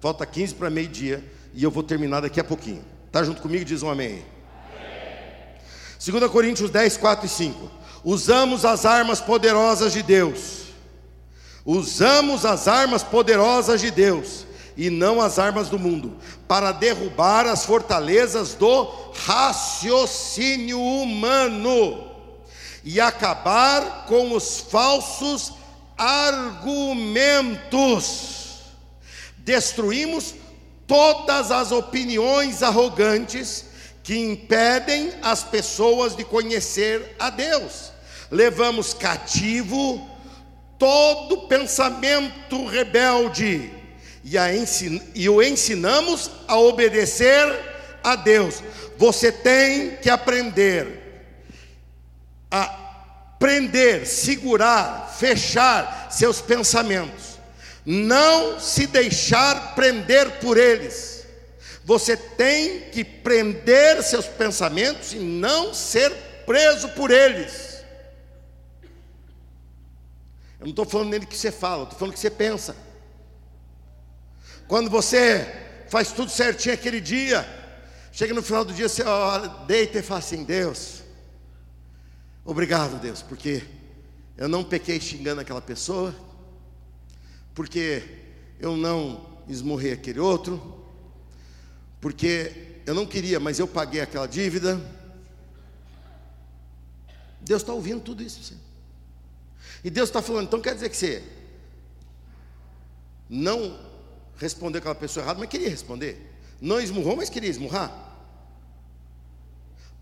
[0.00, 1.24] Falta 15 para meio-dia
[1.54, 2.84] e eu vou terminar daqui a pouquinho.
[3.06, 3.64] Está junto comigo?
[3.64, 4.24] Diz um amém.
[4.74, 6.20] amém.
[6.20, 7.70] 2 Coríntios 10, 4 e 5.
[8.02, 10.64] Usamos as armas poderosas de Deus.
[11.64, 14.44] Usamos as armas poderosas de Deus
[14.76, 16.16] e não as armas do mundo,
[16.48, 18.92] para derrubar as fortalezas do
[19.24, 22.10] raciocínio humano
[22.82, 25.52] e acabar com os falsos
[25.96, 27.04] argumentos.
[29.38, 30.34] Destruímos
[30.86, 33.66] todas as opiniões arrogantes
[34.02, 37.92] que impedem as pessoas de conhecer a Deus.
[38.30, 40.08] Levamos cativo
[40.78, 43.70] todo pensamento rebelde
[44.22, 47.60] e, ensin e o ensinamos a obedecer
[48.02, 48.62] a Deus.
[48.98, 51.02] Você tem que aprender
[52.50, 52.66] a
[53.38, 57.33] prender, segurar, fechar seus pensamentos
[57.84, 61.26] não se deixar prender por eles.
[61.84, 66.10] Você tem que prender seus pensamentos e não ser
[66.46, 67.84] preso por eles.
[70.58, 72.74] Eu não estou falando nele que você fala, estou falando que você pensa.
[74.66, 75.46] Quando você
[75.90, 77.46] faz tudo certinho aquele dia,
[78.10, 81.02] chega no final do dia, você olha, deita e fala assim: Deus,
[82.46, 83.62] obrigado, Deus, porque
[84.38, 86.14] eu não pequei xingando aquela pessoa
[87.54, 88.02] porque
[88.58, 90.84] eu não esmorrei aquele outro,
[92.00, 94.80] porque eu não queria, mas eu paguei aquela dívida.
[97.40, 98.42] Deus está ouvindo tudo isso.
[98.42, 98.54] Você.
[99.82, 101.22] E Deus está falando, então quer dizer que você
[103.28, 103.78] não
[104.36, 106.32] respondeu aquela pessoa errada, mas queria responder.
[106.60, 108.12] Não esmurrou, mas queria esmurrar.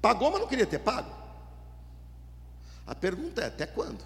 [0.00, 1.12] Pagou, mas não queria ter pago.
[2.86, 4.04] A pergunta é: até quando?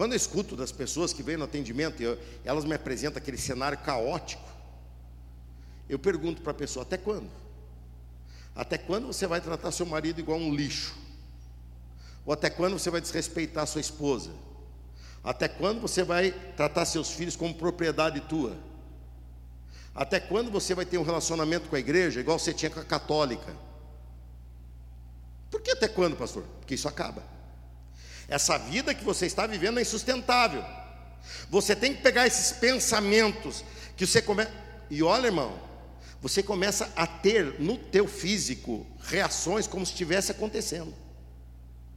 [0.00, 3.76] Quando eu escuto das pessoas que vêm no atendimento e elas me apresentam aquele cenário
[3.76, 4.48] caótico,
[5.90, 7.28] eu pergunto para a pessoa: até quando?
[8.56, 10.96] Até quando você vai tratar seu marido igual um lixo?
[12.24, 14.30] Ou até quando você vai desrespeitar sua esposa?
[15.22, 18.56] Até quando você vai tratar seus filhos como propriedade tua?
[19.94, 22.84] Até quando você vai ter um relacionamento com a igreja igual você tinha com a
[22.86, 23.54] católica?
[25.50, 26.42] Por que até quando, pastor?
[26.58, 27.22] Porque isso acaba.
[28.30, 30.64] Essa vida que você está vivendo é insustentável.
[31.50, 33.64] Você tem que pegar esses pensamentos
[33.96, 34.52] que você começa.
[34.88, 35.58] E olha, irmão,
[36.22, 40.94] você começa a ter no teu físico reações como se estivesse acontecendo.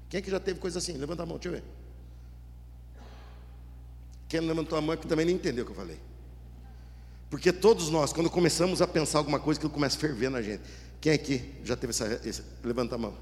[0.09, 0.93] Quem é que já teve coisa assim?
[0.93, 1.63] Levanta a mão, deixa eu ver.
[4.27, 5.99] Quem levantou a mão é que também não entendeu o que eu falei.
[7.29, 10.63] Porque todos nós, quando começamos a pensar alguma coisa, aquilo começa a ferver na gente.
[10.99, 12.05] Quem aqui já teve essa.
[12.27, 13.15] essa levanta a mão.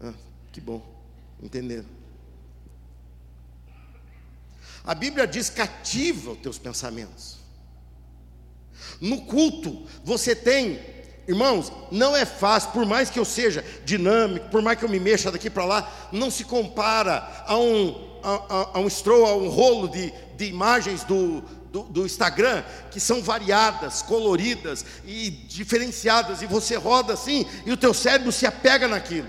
[0.00, 0.12] Ah,
[0.50, 1.01] que bom.
[1.42, 1.86] Entenderam?
[4.84, 7.38] A Bíblia diz: cativa os teus pensamentos.
[9.00, 10.80] No culto, você tem
[11.26, 14.98] Irmãos, não é fácil, por mais que eu seja dinâmico, por mais que eu me
[14.98, 19.36] mexa daqui para lá, não se compara a um, a, a, a um stroll, a
[19.36, 21.40] um rolo de, de imagens do,
[21.70, 27.76] do, do, Instagram, que são variadas, coloridas e diferenciadas, e você roda assim, e o
[27.76, 29.28] teu cérebro se apega naquilo.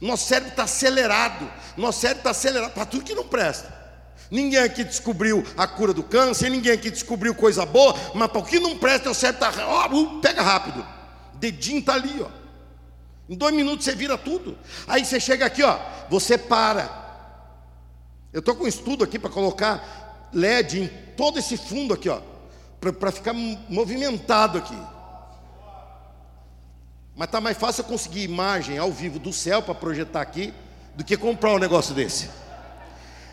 [0.00, 3.74] Nosso cérebro está acelerado, nosso cérebro está acelerado para tudo que não presta.
[4.30, 8.44] Ninguém aqui descobriu a cura do câncer, ninguém aqui descobriu coisa boa, mas para o
[8.44, 9.66] que não presta, o cérebro está.
[9.66, 10.84] Ó, uh, pega rápido.
[11.34, 12.28] Dedinho está ali, ó.
[13.28, 14.56] Em dois minutos você vira tudo.
[14.86, 15.78] Aí você chega aqui, ó,
[16.08, 17.04] você para.
[18.32, 22.20] Eu estou com um estudo aqui para colocar LED em todo esse fundo aqui, ó,
[22.80, 24.76] para ficar movimentado aqui.
[27.16, 30.52] Mas tá mais fácil eu conseguir imagem ao vivo do céu para projetar aqui
[30.94, 32.28] do que comprar um negócio desse.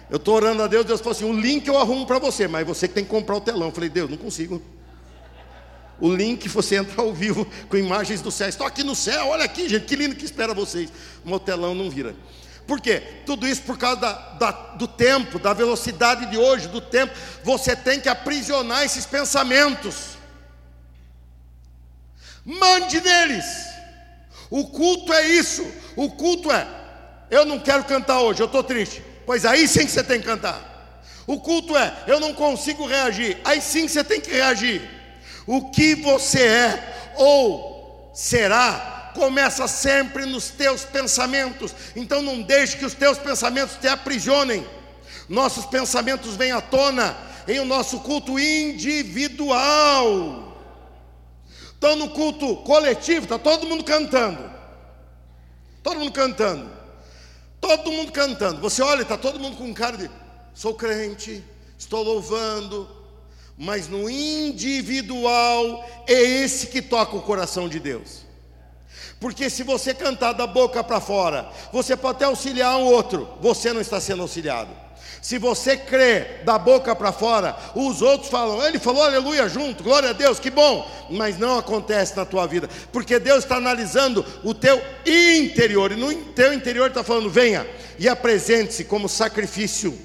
[0.09, 2.65] Eu estou orando a Deus, Deus falou assim: o link eu arrumo para você, mas
[2.65, 3.67] você que tem que comprar o telão.
[3.67, 4.61] Eu falei, Deus, não consigo.
[5.99, 8.47] O link você entra ao vivo com imagens do céu.
[8.47, 10.89] Estou aqui no céu, olha aqui, gente, que lindo que espera vocês.
[11.25, 12.15] O meu telão não vira.
[12.65, 13.01] Por quê?
[13.25, 17.13] Tudo isso por causa da, da, do tempo, da velocidade de hoje, do tempo.
[17.43, 20.17] Você tem que aprisionar esses pensamentos.
[22.45, 23.72] Mande neles.
[24.53, 25.65] O culto é isso.
[25.95, 26.67] O culto é:
[27.31, 29.01] eu não quero cantar hoje, eu estou triste.
[29.25, 31.01] Pois aí sim que você tem que cantar.
[31.25, 33.35] O culto é: eu não consigo reagir.
[33.43, 34.87] Aí sim que você tem que reagir.
[35.47, 41.73] O que você é ou será começa sempre nos teus pensamentos.
[41.95, 44.67] Então não deixe que os teus pensamentos te aprisionem.
[45.27, 49.53] Nossos pensamentos vêm à tona em o nosso culto individual.
[51.83, 54.49] Então no culto coletivo está todo mundo cantando.
[55.83, 56.71] Todo mundo cantando.
[57.59, 58.61] Todo mundo cantando.
[58.61, 60.09] Você olha, está todo mundo com cara de
[60.53, 61.43] sou crente,
[61.77, 62.87] estou louvando.
[63.57, 68.21] Mas no individual é esse que toca o coração de Deus.
[69.19, 73.73] Porque se você cantar da boca para fora, você pode até auxiliar um outro, você
[73.73, 74.73] não está sendo auxiliado.
[75.21, 80.09] Se você crê da boca para fora, os outros falam, ele falou aleluia junto, glória
[80.09, 84.53] a Deus, que bom, mas não acontece na tua vida, porque Deus está analisando o
[84.53, 87.65] teu interior, e no teu interior está falando, venha
[87.97, 89.97] e apresente-se como sacrifício,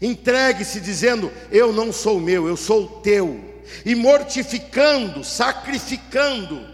[0.00, 3.40] entregue-se dizendo, eu não sou meu, eu sou teu,
[3.84, 6.66] e mortificando, sacrificando,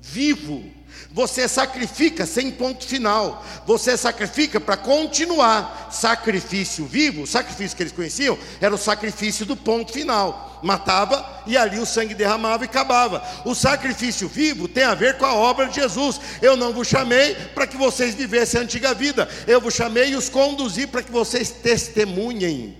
[0.00, 0.77] vivo,
[1.18, 3.44] você sacrifica sem ponto final.
[3.66, 5.88] Você sacrifica para continuar.
[5.90, 10.60] Sacrifício vivo, o sacrifício que eles conheciam, era o sacrifício do ponto final.
[10.62, 13.20] Matava e ali o sangue derramava e acabava.
[13.44, 16.20] O sacrifício vivo tem a ver com a obra de Jesus.
[16.40, 19.28] Eu não vos chamei para que vocês vivessem a antiga vida.
[19.44, 22.78] Eu vos chamei e os conduzi para que vocês testemunhem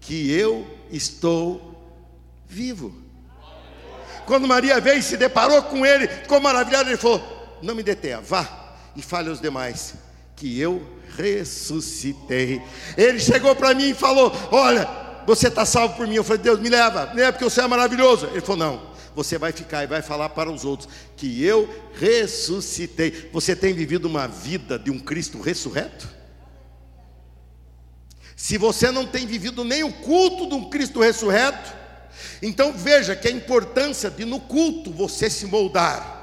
[0.00, 1.80] que eu estou
[2.48, 2.92] vivo.
[4.26, 8.20] Quando Maria veio e se deparou com ele, ficou maravilhado, ele falou: não me detenha,
[8.20, 9.94] vá e fale aos demais
[10.36, 10.82] que eu
[11.16, 12.62] ressuscitei.
[12.96, 14.88] Ele chegou para mim e falou: Olha,
[15.26, 16.14] você está salvo por mim.
[16.14, 18.26] Eu falei: Deus, me leva, leva porque você é maravilhoso.
[18.26, 23.30] Ele falou: Não, você vai ficar e vai falar para os outros que eu ressuscitei.
[23.32, 26.08] Você tem vivido uma vida de um Cristo ressurreto?
[28.34, 31.74] Se você não tem vivido nem o culto de um Cristo ressurreto,
[32.40, 36.19] então veja que a importância de no culto você se moldar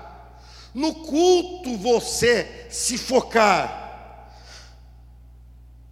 [0.78, 4.32] no culto você se focar,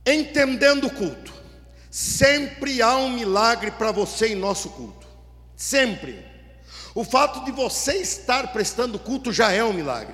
[0.06, 1.34] entendendo o culto,
[1.90, 5.08] sempre há um milagre para você em nosso culto,
[5.56, 6.24] sempre.
[6.94, 10.14] O fato de você estar prestando culto já é um milagre,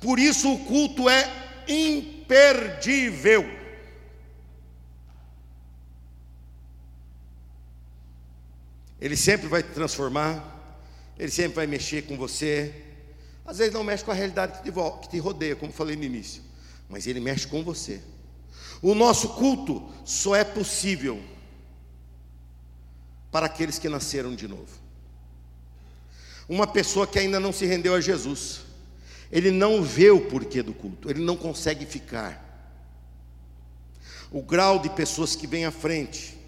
[0.00, 1.30] por isso o culto é
[1.68, 3.48] imperdível.
[9.00, 10.42] Ele sempre vai te transformar,
[11.16, 12.81] ele sempre vai mexer com você,
[13.44, 16.42] às vezes não mexe com a realidade que te, rodeia, como falei no início,
[16.88, 18.00] mas ele mexe com você.
[18.80, 21.22] O nosso culto só é possível
[23.30, 24.82] para aqueles que nasceram de novo.
[26.48, 28.60] Uma pessoa que ainda não se rendeu a Jesus,
[29.30, 32.50] ele não vê o porquê do culto, ele não consegue ficar.
[34.30, 36.38] O grau de pessoas que vêm à frente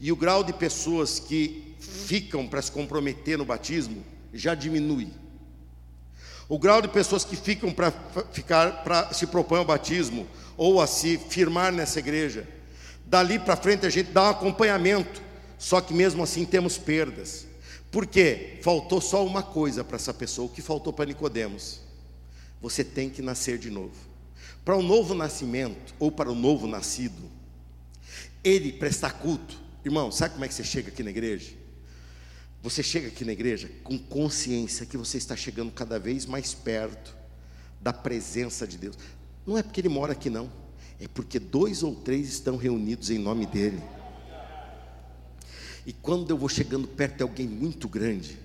[0.00, 5.21] e o grau de pessoas que ficam para se comprometer no batismo já diminui.
[6.48, 7.92] O grau de pessoas que ficam para
[8.32, 10.26] ficar para se propõe ao batismo
[10.56, 12.46] ou a se firmar nessa igreja.
[13.06, 15.22] Dali para frente a gente dá um acompanhamento,
[15.58, 17.46] só que mesmo assim temos perdas.
[17.90, 18.58] Por quê?
[18.62, 21.80] Faltou só uma coisa para essa pessoa, o que faltou para Nicodemos?
[22.60, 23.94] Você tem que nascer de novo.
[24.64, 27.30] Para o novo nascimento ou para o novo nascido,
[28.42, 29.60] ele prestar culto.
[29.84, 31.61] Irmão, sabe como é que você chega aqui na igreja?
[32.62, 37.16] Você chega aqui na igreja com consciência que você está chegando cada vez mais perto
[37.80, 38.96] da presença de Deus.
[39.44, 40.48] Não é porque ele mora aqui, não.
[41.00, 43.82] É porque dois ou três estão reunidos em nome dele.
[45.84, 48.38] E quando eu vou chegando perto de alguém muito grande,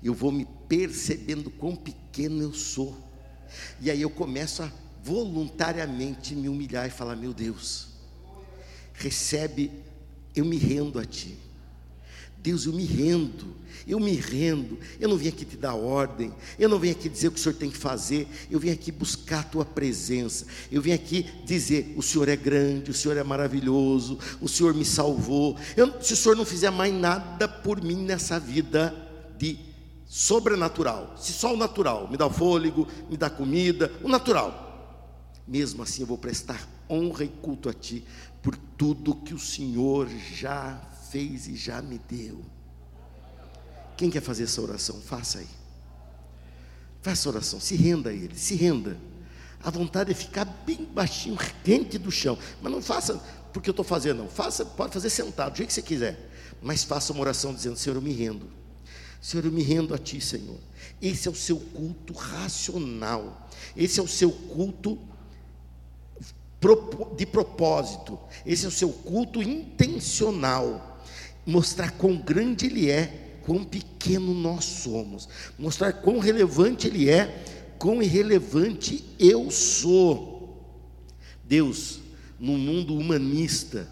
[0.00, 2.96] eu vou me percebendo quão pequeno eu sou.
[3.80, 4.70] E aí eu começo a
[5.02, 7.88] voluntariamente me humilhar e falar: Meu Deus,
[8.94, 9.72] recebe,
[10.36, 11.47] eu me rendo a Ti.
[12.42, 14.78] Deus, eu me rendo, eu me rendo.
[15.00, 17.42] Eu não vim aqui te dar ordem, eu não vim aqui dizer o que o
[17.42, 20.46] Senhor tem que fazer, eu vim aqui buscar a tua presença.
[20.70, 24.84] Eu vim aqui dizer: o Senhor é grande, o Senhor é maravilhoso, o Senhor me
[24.84, 25.56] salvou.
[25.76, 28.94] Eu, se o Senhor não fizer mais nada por mim nessa vida
[29.36, 29.58] de
[30.06, 34.66] sobrenatural, se só o natural me dá fôlego, me dá comida, o natural.
[35.46, 38.04] Mesmo assim eu vou prestar honra e culto a Ti
[38.42, 40.80] por tudo que o Senhor já
[41.10, 42.40] fez e já me deu.
[43.96, 45.00] Quem quer fazer essa oração?
[45.00, 45.48] Faça aí.
[47.02, 48.96] Faça oração, se renda a Ele, se renda.
[49.62, 52.38] A vontade é ficar bem baixinho, quente do chão.
[52.62, 53.20] Mas não faça
[53.52, 54.28] porque eu estou fazendo, não.
[54.28, 56.30] Faça, pode fazer sentado, do jeito que você quiser.
[56.62, 58.48] Mas faça uma oração dizendo: Senhor, eu me rendo.
[59.20, 60.58] Senhor, eu me rendo a Ti, Senhor.
[61.02, 63.48] Esse é o seu culto racional.
[63.76, 64.98] Esse é o seu culto
[67.16, 68.18] de propósito.
[68.46, 70.97] Esse é o seu culto intencional
[71.48, 75.26] mostrar quão grande Ele é, quão pequeno nós somos,
[75.58, 77.42] mostrar quão relevante Ele é,
[77.78, 80.62] quão irrelevante eu sou.
[81.42, 82.00] Deus,
[82.38, 83.88] no mundo humanista,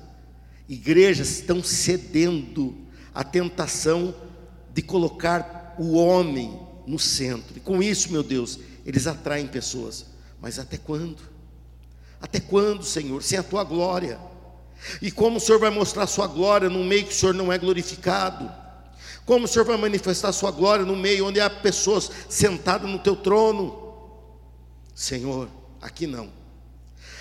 [0.68, 2.76] igrejas estão cedendo
[3.14, 4.14] à tentação
[4.74, 7.56] de colocar o homem no centro.
[7.56, 10.04] E com isso, meu Deus, eles atraem pessoas.
[10.42, 11.22] Mas até quando?
[12.20, 13.22] Até quando, Senhor?
[13.22, 14.20] Sem a tua glória.
[15.00, 17.58] E como o Senhor vai mostrar sua glória no meio que o Senhor não é
[17.58, 18.50] glorificado?
[19.24, 23.16] Como o Senhor vai manifestar sua glória no meio onde há pessoas sentadas no teu
[23.16, 23.92] trono?
[24.94, 25.48] Senhor,
[25.82, 26.30] aqui não.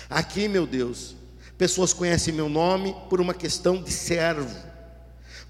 [0.08, 1.16] Aqui, meu Deus,
[1.58, 4.56] pessoas conhecem meu nome por uma questão de servo,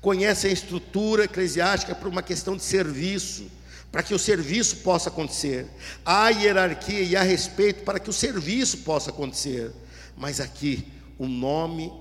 [0.01, 3.51] conhecem a estrutura eclesiástica por uma questão de serviço,
[3.93, 5.67] para que o serviço possa acontecer.
[6.05, 9.73] Há hierarquia e há respeito para que o serviço possa acontecer.
[10.17, 11.93] Mas aqui, o nome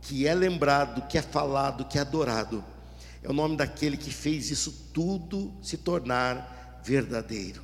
[0.00, 2.64] que é lembrado, que é falado, que é adorado,
[3.22, 7.62] é o nome daquele que fez isso tudo se tornar verdadeiro.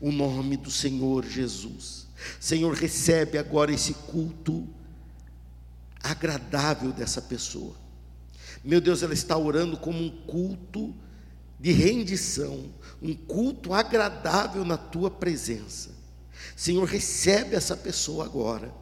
[0.00, 2.06] O nome do Senhor Jesus.
[2.38, 4.68] Senhor, recebe agora esse culto
[6.02, 7.74] agradável dessa pessoa.
[8.62, 10.94] Meu Deus, ela está orando como um culto
[11.58, 12.66] de rendição,
[13.00, 15.90] um culto agradável na tua presença.
[16.54, 18.72] Senhor, recebe essa pessoa agora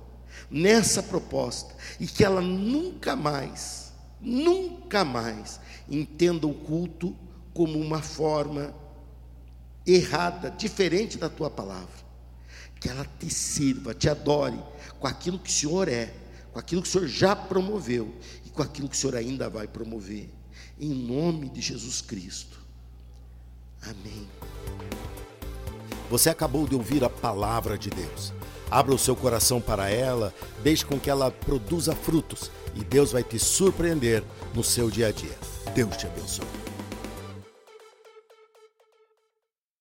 [0.55, 7.17] nessa proposta e que ela nunca mais, nunca mais entenda o culto
[7.53, 8.73] como uma forma
[9.85, 12.05] errada, diferente da tua palavra.
[12.81, 14.59] Que ela te sirva, te adore
[15.01, 16.15] com aquilo que o Senhor é,
[16.53, 18.15] com aquilo que o Senhor já promoveu
[18.47, 20.31] e com aquilo que o Senhor ainda vai promover.
[20.79, 22.61] Em nome de Jesus Cristo.
[23.83, 24.29] Amém.
[26.09, 28.33] Você acabou de ouvir a palavra de Deus.
[28.75, 33.22] Abra o seu coração para ela, deixe com que ela produza frutos e Deus vai
[33.22, 35.39] te surpreender no seu dia a dia.
[35.77, 36.74] Deus te abençoe.